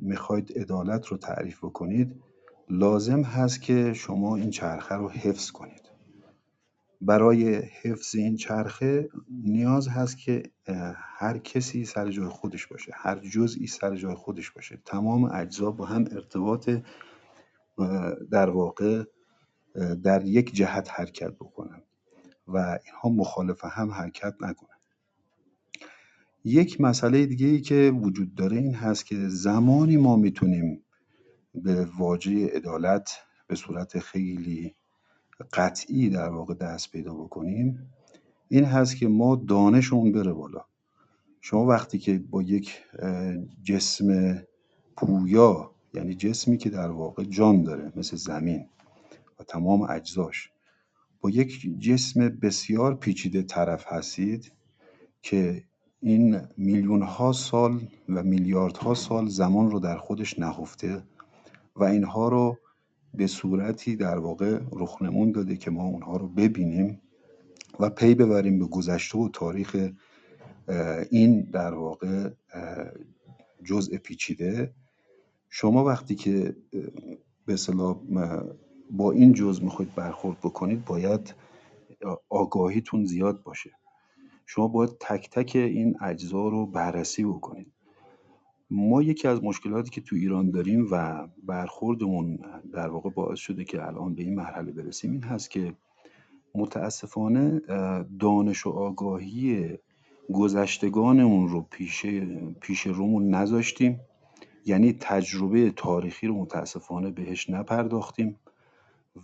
[0.00, 2.22] می‌خواید عدالت رو تعریف بکنید
[2.70, 5.90] لازم هست که شما این چرخه رو حفظ کنید.
[7.00, 9.08] برای حفظ این چرخه
[9.44, 10.42] نیاز هست که
[10.94, 14.78] هر کسی سر جای خودش باشه هر جزئی سر جای خودش باشه.
[14.84, 16.70] تمام اجزا با هم ارتباط
[18.30, 19.04] در واقع
[20.02, 21.82] در یک جهت حرکت بکنن.
[22.48, 24.78] و اینها مخالف هم حرکت نکنن
[26.44, 30.84] یک مسئله دیگه ای که وجود داره این هست که زمانی ما می‌تونیم
[31.54, 33.10] به واژه عدالت
[33.46, 34.74] به صورت خیلی
[35.52, 37.92] قطعی در واقع دست پیدا بکنیم
[38.48, 40.64] این هست که ما دانشمون بره بالا.
[41.40, 42.84] شما وقتی که با یک
[43.62, 44.38] جسم
[44.96, 48.66] پویا یعنی جسمی که در واقع جان داره مثل زمین
[49.40, 50.50] و تمام اجزاش
[51.20, 54.52] با یک جسم بسیار پیچیده طرف هستید
[55.22, 55.64] که
[56.00, 61.02] این میلیون ها سال و میلیاردها سال زمان رو در خودش نهفته
[61.76, 62.58] و اینها رو
[63.14, 67.00] به صورتی در واقع رخنمون داده که ما اونها رو ببینیم
[67.80, 69.90] و پی ببریم به گذشته و تاریخ
[71.10, 72.30] این در واقع
[73.64, 74.74] جزء پیچیده.
[75.50, 76.56] شما وقتی که
[77.46, 77.56] به
[78.90, 81.34] با این جزء می‌خواید برخورد بکنید باید
[82.28, 83.70] آگاهیتون زیاد باشه.
[84.46, 87.72] شما باید تک تک این اجزا رو بررسی بکنید.
[88.70, 92.38] ما یکی از مشکلاتی که تو ایران داریم و برخوردمون
[92.72, 95.74] در واقع باعث شده که الان به این مرحله برسیم این هست که
[96.54, 97.60] متاسفانه
[98.20, 99.78] دانش و آگاهی
[100.32, 102.06] گذشتگانمون رو پیش
[102.60, 104.00] پیش رومون نذاشتیم.
[104.66, 108.36] یعنی تجربه تاریخی رو متاسفانه بهش نپرداختیم.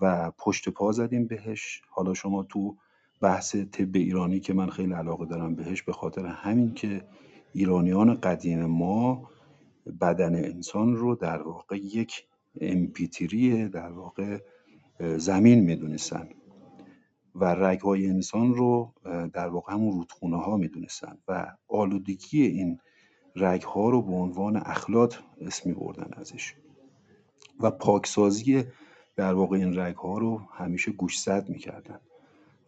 [0.01, 1.83] و پشت پا زدیم بهش.
[1.91, 2.77] حالا شما تو
[3.21, 7.05] بحث طب ایرانی که من خیلی علاقه دارم بهش به خاطر همین که
[7.53, 9.31] ایرانیان قدیم ما
[10.01, 12.27] بدن انسان رو در واقع یک
[12.61, 14.39] امپیتری در واقع
[15.17, 16.29] زمین می‌دونستن
[17.35, 18.93] و رگهای انسان رو
[19.33, 22.79] در واقع همون رودخونه ها می‌دونستن و آلودگی این
[23.37, 26.55] رگها رو به عنوان اخلاط اسمی بردن ازش.
[27.61, 28.65] و پاکسازی
[29.17, 32.01] در واقع این رگها رو همیشه گوشزد می‌کردن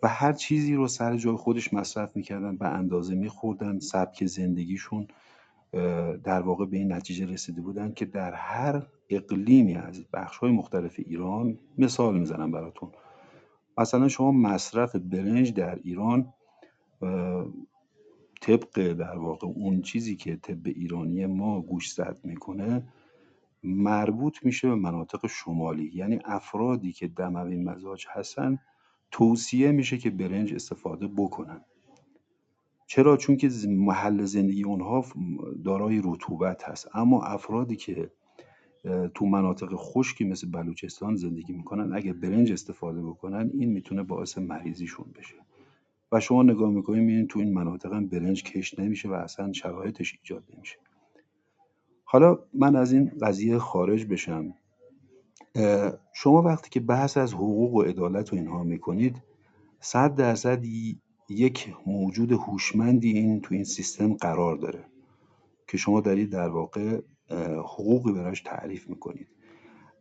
[0.02, 5.08] و هر چیزی رو سر جای خودش مصرف می‌کردن به اندازه میخوردن سبک زندگیشون
[6.24, 10.94] در واقع به این نتیجه رسیده بودن که در هر اقلیمی از بخش های مختلف
[10.98, 12.90] ایران مثال می‌زنم براتون.
[13.78, 16.32] مثلا شما مصرف برنج در ایران
[18.40, 22.82] طبق در واقع اون چیزی که طب ایرانی ما گوش زد می‌کنه
[23.66, 25.90] مربوط میشه به مناطق شمالی.
[25.94, 28.58] یعنی افرادی که دموی مزاج هستن
[29.10, 31.60] توصیه میشه که برنج استفاده بکنن.
[32.86, 35.04] چرا؟ چون که محل زندگی اونها
[35.64, 36.88] دارای رطوبت هست.
[36.94, 38.10] اما افرادی که
[39.14, 45.06] تو مناطق خشکی مثل بلوچستان زندگی می‌کنن اگه برنج استفاده بکنن این می‌تونه باعث مریضیشون
[45.18, 45.34] بشه.
[46.12, 50.18] و شما نگاه می‌کنید می‌بینید تو این مناطق هم برنج کش نمیشه و اصلا شرایطش
[50.22, 50.76] ایجاد نمیشه.
[52.08, 54.54] حالا من از این قضیه خارج بشم.
[56.12, 59.16] شما وقتی که بحث از حقوق و عدالت و اینها می‌کنید
[59.80, 60.64] صد درصد
[61.28, 64.84] یک موجود هوشمندی این تو این سیستم قرار داره
[65.68, 67.00] که شما دارید در واقع
[67.58, 69.28] حقوقی براش تعریف می‌کنید.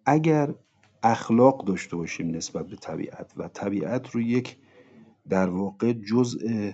[0.05, 0.55] اگر
[1.03, 4.57] اخلاق داشته باشیم نسبت به طبیعت و طبیعت رو یک
[5.29, 6.71] در واقع جزء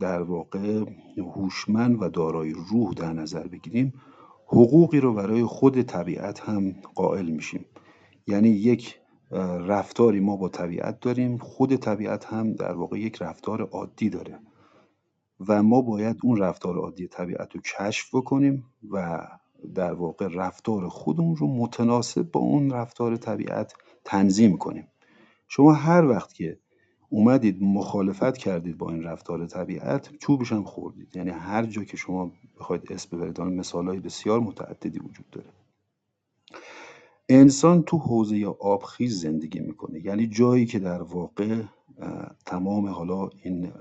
[0.00, 0.84] در واقع
[1.16, 3.92] هوشمند و دارای روح در نظر بگیریم
[4.48, 7.64] حقوقی رو برای خود طبیعت هم قائل میشیم.
[8.26, 9.00] یعنی یک
[9.66, 14.38] رفتاری ما با طبیعت داریم خود طبیعت هم در واقع یک رفتار عادی داره.
[15.48, 19.26] و ما باید اون رفتار عادی طبیعت رو کشف بکنیم و
[19.74, 23.72] در واقع رفتار خودمون رو متناسب با اون رفتار طبیعت
[24.04, 24.88] تنظیم کنیم.
[25.48, 26.58] شما هر وقت که
[27.10, 31.16] اومدید مخالفت کردید با این رفتار طبیعت چوبش هم خوردید.
[31.16, 35.48] یعنی هر جا که شما بخواید اسم ببرید مثال های بسیار متعددی وجود داره.
[37.28, 40.06] انسان تو حوزه آبخیز زندگی می‌کنه.
[40.06, 41.62] یعنی جایی که در واقع
[42.46, 43.72] تمام حالا این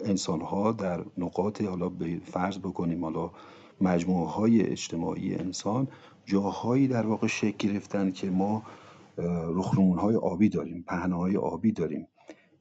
[0.00, 3.30] انسان ها در نقاط حالا به فرض بکنیم حالا
[3.80, 5.88] مجموعه های اجتماعی انسان
[6.24, 8.62] جاهایی در واقع شکل گرفتن که ما
[9.54, 12.08] رخنمون های آبی داریم پهنه های آبی داریم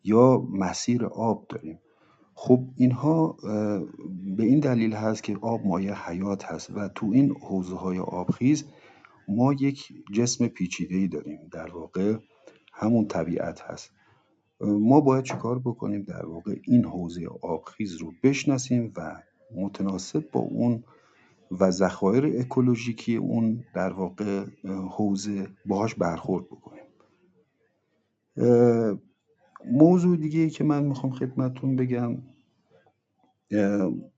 [0.04, 1.80] یا مسیر آب داریم.
[2.34, 3.38] خب اینها
[4.38, 8.66] به این دلیل هست که آب مایه حیات هست و تو این حوزه های آبخیز
[9.28, 11.40] ما یک جسم پیچیده ای داریم.
[11.52, 12.18] در واقع
[12.74, 13.92] همون طبیعت هست.
[14.62, 19.22] ما باید چیکار بکنیم؟ در واقع این حوزه آبخیز رو بشناسیم و
[19.56, 20.84] متناسب با اون
[21.60, 24.46] و ذخایر اکولوژیکی اون در واقع
[24.90, 26.84] حوزه باهاش برخورد بکنیم.
[29.72, 32.18] موضوع دیگه که من می‌خوام خدمتتون بگم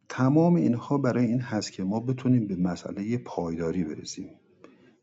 [0.09, 4.29] تمام اینها برای این هست که ما بتونیم به مسئله پایداری برسیم.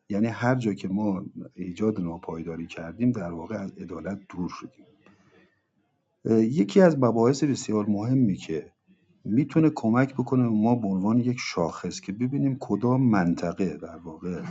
[0.09, 1.25] یعنی هر جا که ما
[1.55, 4.87] ایجاد ناپایداری کردیم در واقع از عدالت دور شدیم.
[6.51, 8.73] یکی از مباحث بسیار مهمی که
[9.25, 14.43] می‌تونه کمک بکنه ما به عنوان یک شاخص که ببینیم کدام منطقه در واقع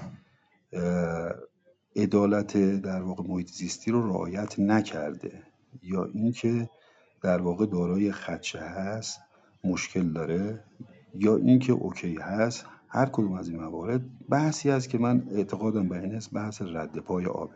[1.96, 5.44] عدالت در واقع محیط زیستی رو رعایت نکرده
[5.84, 6.70] یا اینکه
[7.22, 9.20] در واقع دارای خدشه هست
[9.64, 10.64] مشکل داره
[11.16, 12.66] یا اینکه اوکی هست.
[12.88, 16.98] هر کدوم از این موارد بحثی است که من اعتقادم به این است بحث رد
[16.98, 17.56] پای آبه.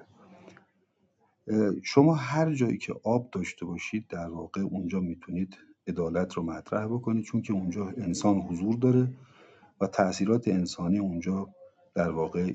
[1.84, 5.58] شما هر جایی که آب داشته باشید در واقع اونجا می‌تونید
[5.88, 9.08] عدالت رو مطرح بکنید چون که اونجا انسان حضور داره
[9.82, 11.50] و تاثیرات انسانی اونجا
[11.96, 12.54] در واقع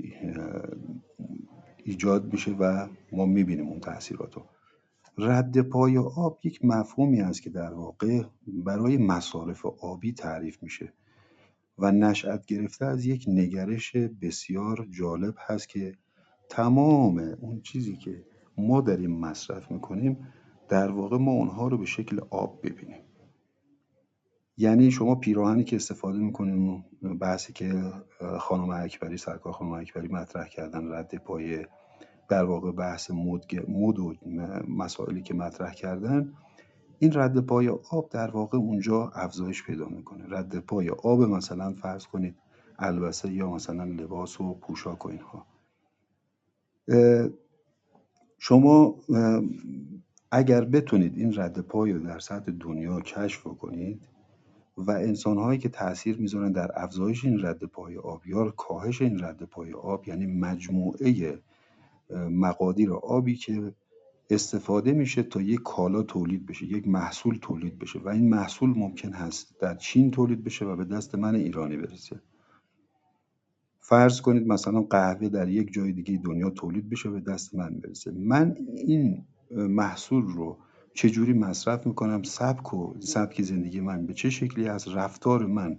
[1.84, 4.42] ایجاد میشه و ما می‌بینیم اون تاثیرات رو
[5.18, 10.92] رد پای آب یک مفهومی است که در واقع برای مصارف آبی تعریف میشه
[11.78, 15.94] و نشأت گرفته از یک نگرش بسیار جالب هست که
[16.48, 18.24] تمام اون چیزی که
[18.58, 20.28] ما داریم مصرف می‌کنیم
[20.68, 23.00] در واقع ما اونها رو به شکل آب ببینیم.
[24.56, 26.84] یعنی شما پیراهنی که استفاده می‌کنیم
[27.20, 27.92] بحثی که
[28.38, 31.66] خانم اکبری سرکار خانم اکبری مطرح کردن رد پای
[32.28, 33.10] در واقع بحث
[33.68, 34.14] مد و
[34.68, 36.32] مسائلی که مطرح کردن
[36.98, 40.24] این رد پای آب در واقع اونجا افزایش پیدا می‌کنه.
[40.28, 42.34] رد پای آب مثلا فرض کنید
[42.78, 45.46] البسه یا مثلا لباس و پوشاک و اینها.
[48.38, 48.96] شما
[50.30, 54.02] اگر بتونید این رد پای رو در سطح دنیا کشف کنید
[54.76, 59.42] و انسانهایی که تاثیر می‌ذارن در افزایش این رد پای آب یا کاهش این رد
[59.42, 61.38] پای آب یعنی مجموعه
[62.30, 63.74] مقادیر آبی که
[64.30, 67.98] استفاده میشه تا یک کالا تولید بشه یک محصول تولید بشه.
[67.98, 72.20] و این محصول ممکن هست در چین تولید بشه و به دست من ایرانی برسه.
[73.80, 77.80] فرض کنید مثلا قهوه در یک جای دیگه دنیا تولید بشه و به دست من
[77.80, 78.10] برسه.
[78.10, 78.56] من
[78.86, 80.58] این محصول رو
[80.94, 85.78] چجوری مصرف می‌کنم؟ سبک و سبک زندگی من به چه شکلی هست؟ رفتار من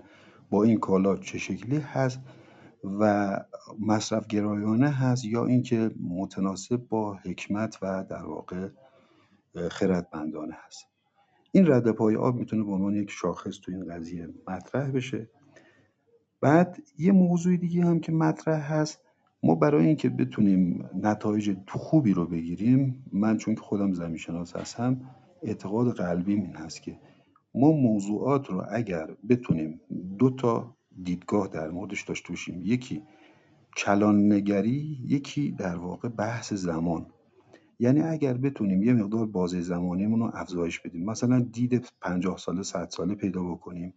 [0.50, 2.20] با این کالا چه شکلی هست؟
[3.00, 3.40] و
[3.80, 8.70] مصرف گرایانه هست یا اینکه متناسب با حکمت و در واقع
[9.72, 10.86] خردمندانه هست؟
[11.52, 15.30] این رد پای آب می‌تونه به عنوان یک شاخص تو این قضیه مطرح بشه.
[16.42, 19.00] بعد یه موضوع دیگه هم که مطرح هست
[19.44, 25.02] ما برای اینکه بتونیم نتایج خوبی رو بگیریم من چون که خودم زمین شناس هستم
[25.44, 27.00] اعتقاد قلبی این هست که
[27.56, 29.82] ما موضوعات رو اگر بتونیم
[30.20, 33.02] دو تا دیدگاه در موردش داشته باشیم یکی
[33.78, 37.06] کلان نگری یکی در واقع بحث زمان.
[37.80, 42.90] یعنی اگر بتونیم یه مقدار بازه زمانیمون رو افزایش بدیم مثلا دید پنجاه ساله صد
[42.90, 43.94] ساله پیدا بکنیم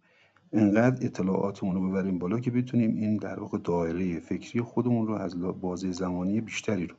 [0.53, 5.39] انقدر اطلاعاتمون رو ببریم بالا که بتونیم این در واقع دایره فکری خودمون رو از
[5.39, 6.95] بازه زمانی بیشتری رو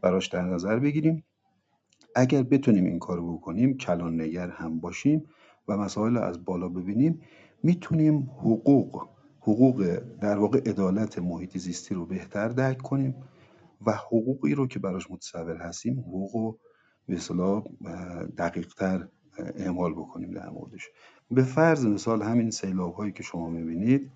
[0.00, 1.24] براش در نظر بگیریم.
[2.14, 5.24] اگر بتونیم این کار رو بکنیم کلان نگر هم باشیم
[5.68, 7.20] و مسائل از بالا ببینیم
[7.62, 9.08] می‌تونیم حقوق
[9.40, 13.14] حقوق در واقع عدالت محیط زیستی رو بهتر درک کنیم
[13.86, 16.58] و حقوقی رو که براش متصور هستیم حقوق رو
[17.06, 17.64] به اصطلاح
[18.38, 19.08] دقیق تر
[19.38, 20.88] اعمال بکنیم در موردش.
[21.30, 24.10] به فرض مثال همین سیلاب هایی که شما می‌بینید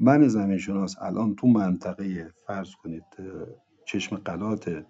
[0.00, 3.04] من زمین شناس الان تو منطقه فرض کنید
[3.84, 4.84] چشم قلات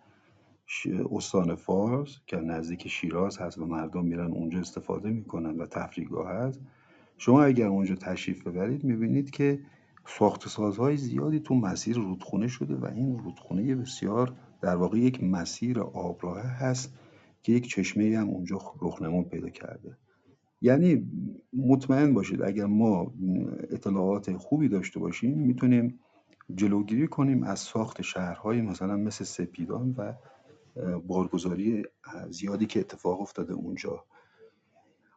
[1.10, 6.60] استان فارس که نزدیک شیراز هست و مردم میرن اونجا استفاده می‌کنن و تفریحگاه هست
[7.18, 9.58] شما اگر اونجا تشریف ببرید می‌بینید که
[10.06, 15.80] ساخت سازهای زیادی تو مسیر رودخونه شده و این رودخونه بسیار در واقع یک مسیر
[15.80, 16.94] آبراه هست
[17.42, 19.96] که یک چشمه هم اونجا رخنمون پیدا کرده.
[20.60, 21.10] یعنی
[21.52, 23.14] مطمئن باشید اگر ما
[23.70, 26.00] اطلاعات خوبی داشته باشیم می‌تونیم
[26.54, 30.14] جلوگیری کنیم از ساخت شهرهای مثلا مثل سپیدان و
[31.06, 31.82] بارگذاری
[32.30, 34.04] زیادی که اتفاق افتاده اونجا.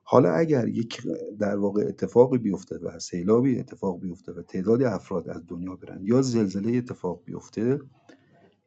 [0.04, 1.02] حالا اگر یک
[1.40, 6.22] در واقع اتفاقی بیفته و سیلابی اتفاق بیفته و تعداد افراد از دنیا برن یا
[6.22, 7.80] زلزله اتفاق بیفته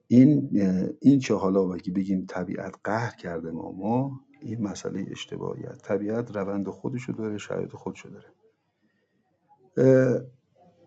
[0.09, 0.51] این
[1.01, 6.69] این چه حالا که بگیم طبیعت قهر کرده ما ما این مسئله اشتباهیه طبیعت روند
[6.69, 8.33] خودشو داره شرایط خودشو داره.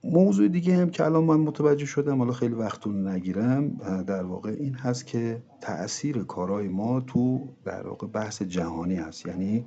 [0.03, 4.73] موضوع دیگه هم که الان من متوجه شدم حالا خیلی وقتون نگیرم در واقع این
[4.73, 9.25] هست که تأثیر کارهای ما تو در واقع بحث جهانی هست.
[9.25, 9.65] یعنی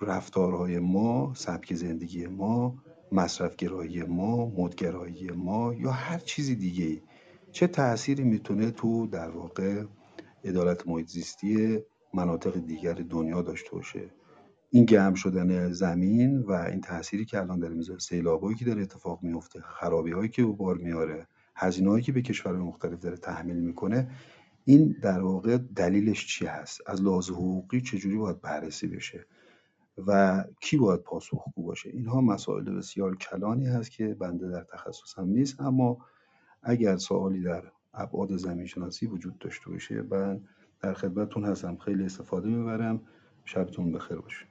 [0.00, 2.74] رفتارهای ما سبک زندگی ما
[3.12, 7.02] مصرفگرایی ما مدگرایی ما یا هر چیزی دیگه
[7.54, 9.84] چه تأثیری می‌تونه تو در واقع
[10.44, 11.78] عدالت محیط زیستی
[12.14, 14.10] مناطق دیگر دنیا داشته باشه؟
[14.70, 19.22] این گرم شدن زمین و این تأثیری که الان داره می‌ذاره سیلابایی که داره اتفاق
[19.22, 21.26] میفته خرابی هایی که به بار میاره
[21.56, 24.10] هزینه هایی که به کشورهای مختلف داره تحمیل می‌کنه
[24.64, 29.26] این در واقع دلیلش چی هست؟ از لحاظ حقوقی چجوری باید بررسی بشه؟
[30.06, 35.60] و کی باید پاسخگو باشه؟ اینها مسائل بسیار کلانی هست که بنده در تخصصم نیست
[35.60, 35.98] اما
[36.64, 37.62] اگر سوالی در
[37.94, 40.40] ابعاد زمین شناسی وجود داشته باشه من
[40.82, 41.76] در خدمتتون هستم.
[41.76, 43.00] خیلی استفاده می‌برم.
[43.44, 44.46] شبتون بخیر باشه.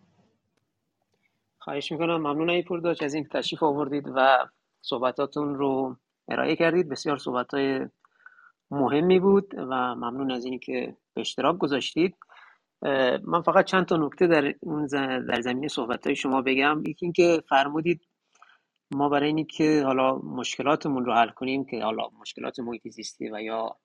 [1.60, 2.18] خواهش می‌کنم.
[2.18, 4.38] ممنون ای پورداش از این تشریف آوردید و
[4.82, 5.98] صحبتاتون رو
[6.28, 6.90] ارائه کردید.
[6.90, 7.88] بسیار صحبت های
[8.72, 12.16] مهمی بود و ممنون از اینی که به اشتراک گذاشتید.
[13.24, 14.88] من فقط چند تا نکته در اون
[15.28, 16.84] در زمینه صحبت های شما بگم.
[16.88, 18.02] یکی اینکه فرمودید
[18.96, 23.42] ما برای اینی که حالا مشکلاتمون رو حل کنیم که حالا مشکلات محیط زیستی و
[23.42, 23.78] یا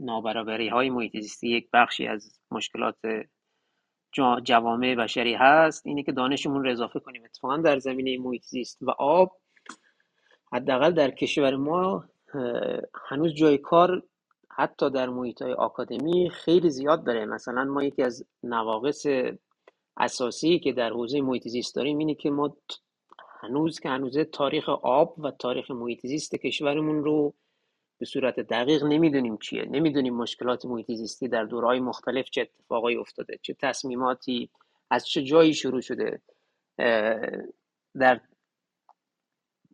[0.00, 2.96] نابرابری های محیط زیستی یک بخشی از مشکلات
[4.44, 7.24] جوامع بشری هست اینه که دانشمون رو اضافه کنیم.
[7.24, 9.32] اتفاقا در زمینه محیط زیست و آب
[10.52, 12.04] حداقل در کشور ما
[13.08, 14.02] هنوز جای کار
[14.50, 17.26] حتی در محیط های آکادمی خیلی زیاد داره.
[17.26, 19.06] مثلا ما یکی از نواقص
[19.96, 22.56] اساسی که در حوزه محیط زیست داریم اینه که ما
[23.40, 27.34] هنوز که هنوز تاریخ آب و تاریخ محیط زیست کشورمون رو
[27.98, 29.64] به صورت دقیق نمی‌دونیم چیه.
[29.64, 34.50] نمی‌دونیم مشکلات محیط زیستی در دورهای مختلف چه اتفاقایی افتاده چه تصمیماتی
[34.90, 36.22] از چه جایی شروع شده.
[37.98, 38.20] در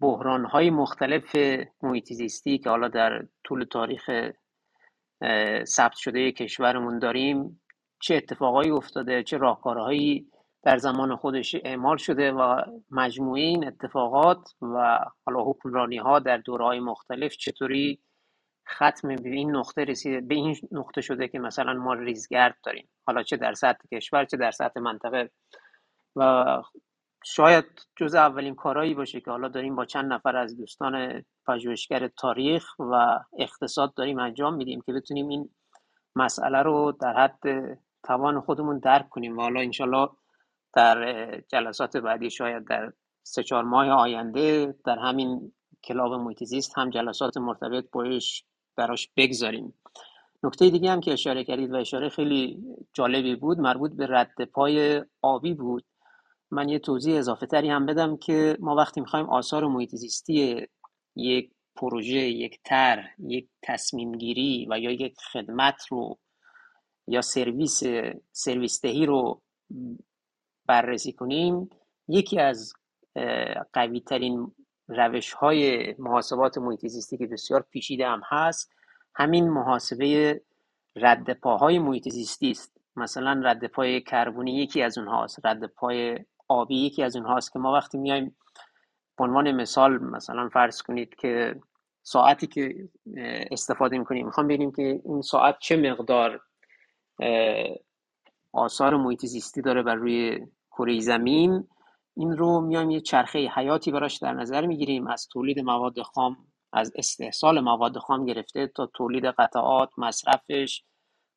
[0.01, 1.37] بحرانهای مختلف
[1.83, 4.31] محیط زیستی که حالا در طول تاریخ
[5.65, 7.61] ثبت شده کشورمون داریم
[8.01, 10.31] چه اتفاقایی افتاده چه راهکارهایی
[10.65, 16.81] در زمان خودش اعمال شده و مجموعه این اتفاقات و حالا حکمرانی ها در دورهای
[16.81, 18.01] مختلف چطوری
[18.69, 22.89] ختم به این نقطه رسیده به این نقطه شده که مثلا ما ریزگرد داریم.
[23.07, 25.31] حالا چه در سطح کشور چه در سطح منطقه.
[26.17, 26.45] و
[27.25, 27.65] شاید
[27.97, 33.19] جز اولین کارهایی باشه که حالا داریم با چند نفر از دوستان پژوهشگر تاریخ و
[33.39, 35.51] اقتصاد داریم انجام میدیم که بتونیم این
[36.17, 40.09] مسئله رو در حد توان خودمون درک کنیم و حالا انشالله
[40.75, 45.53] در جلسات بعدی شاید در سه چهار ماه آینده در همین
[45.85, 48.45] کلاب محیط زیست هم جلسات مرتبط باش
[48.77, 49.75] براش بگذاریم.
[50.43, 52.59] نکته دیگه هم که اشاره کردید و اشاره خیلی
[52.93, 55.85] جالبی بود مربوط به رد پای آبی بود.
[56.51, 60.67] من یه توضیح اضافه تری هم بدم که ما وقتی می‌خوایم آثار محیط زیستی
[61.17, 66.19] یک پروژه یک تر یک تصمیم گیری و یا یک خدمت رو
[67.09, 67.83] یا سرویس
[68.33, 69.43] سرویس دهی رو
[70.67, 71.71] بررسی کنیم
[72.09, 72.73] یکی از
[73.73, 74.53] قوی ترین
[74.89, 76.87] روش های محاسبات محیط
[77.19, 78.73] که بسیار پیچیده هم هست
[79.15, 80.41] همین محاسبه
[80.97, 81.79] رد پاهای
[82.51, 82.75] است.
[82.97, 87.73] مثلا رد پای کربونی یکی از اونهاست رد پای آبی یکی از اونهاست که ما
[87.73, 88.37] وقتی میایم
[89.19, 91.61] به عنوان مثال مثلا فرض کنید که
[92.03, 92.89] ساعتی که
[93.51, 96.41] استفاده می‌کنیم می‌خوام ببینیم که این ساعت چه مقدار
[98.53, 100.47] آثار محیط زیستی داره بر روی
[100.79, 101.69] کره زمین.
[102.17, 105.07] این رو میایم یه چرخه حیاتی براش در نظر می‌گیریم.
[105.07, 106.37] از تولید مواد خام
[106.73, 110.85] از استحصال مواد خام گرفته تا تولید قطعات مصرفش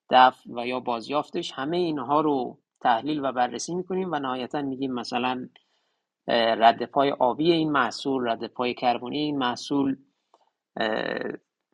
[0.10, 1.52] دفع و یا بازیافتش.
[1.52, 5.50] همه اینها رو تحلیل و بررسی می‌کنیم و نهایتا میگیم مثلا
[6.28, 9.98] رد پای آبی این محصول رد پای کربونی این محصول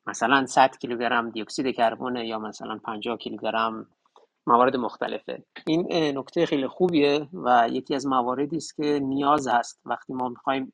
[0.08, 3.88] مثلا 100 کیلوگرم دیوکسید کربن یا مثلا 50 کیلوگرم
[4.48, 5.44] موارد مختلفه.
[5.68, 5.88] این
[6.18, 9.82] نکته خیلی خوبیه و یکی از مواردی است که نیاز هست.
[9.86, 10.74] وقتی ما می‌خوایم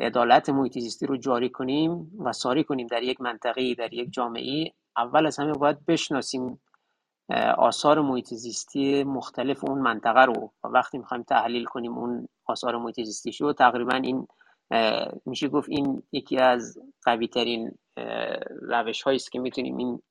[0.00, 5.26] عدالت محیط رو جاری کنیم و ساری کنیم در یک منطقه در یک جامعه اول
[5.26, 6.60] از همه باید بشناسیم
[7.58, 8.32] آثار محیط
[9.06, 10.52] مختلف اون منطقه رو.
[10.64, 14.28] و وقتی می‌خوایم تحلیل کنیم اون آثار محیط زیستی رو تقریبا این
[15.26, 17.78] میشه گفت این یکی از قوی ترین
[18.62, 20.02] روش است که می‌تونیم این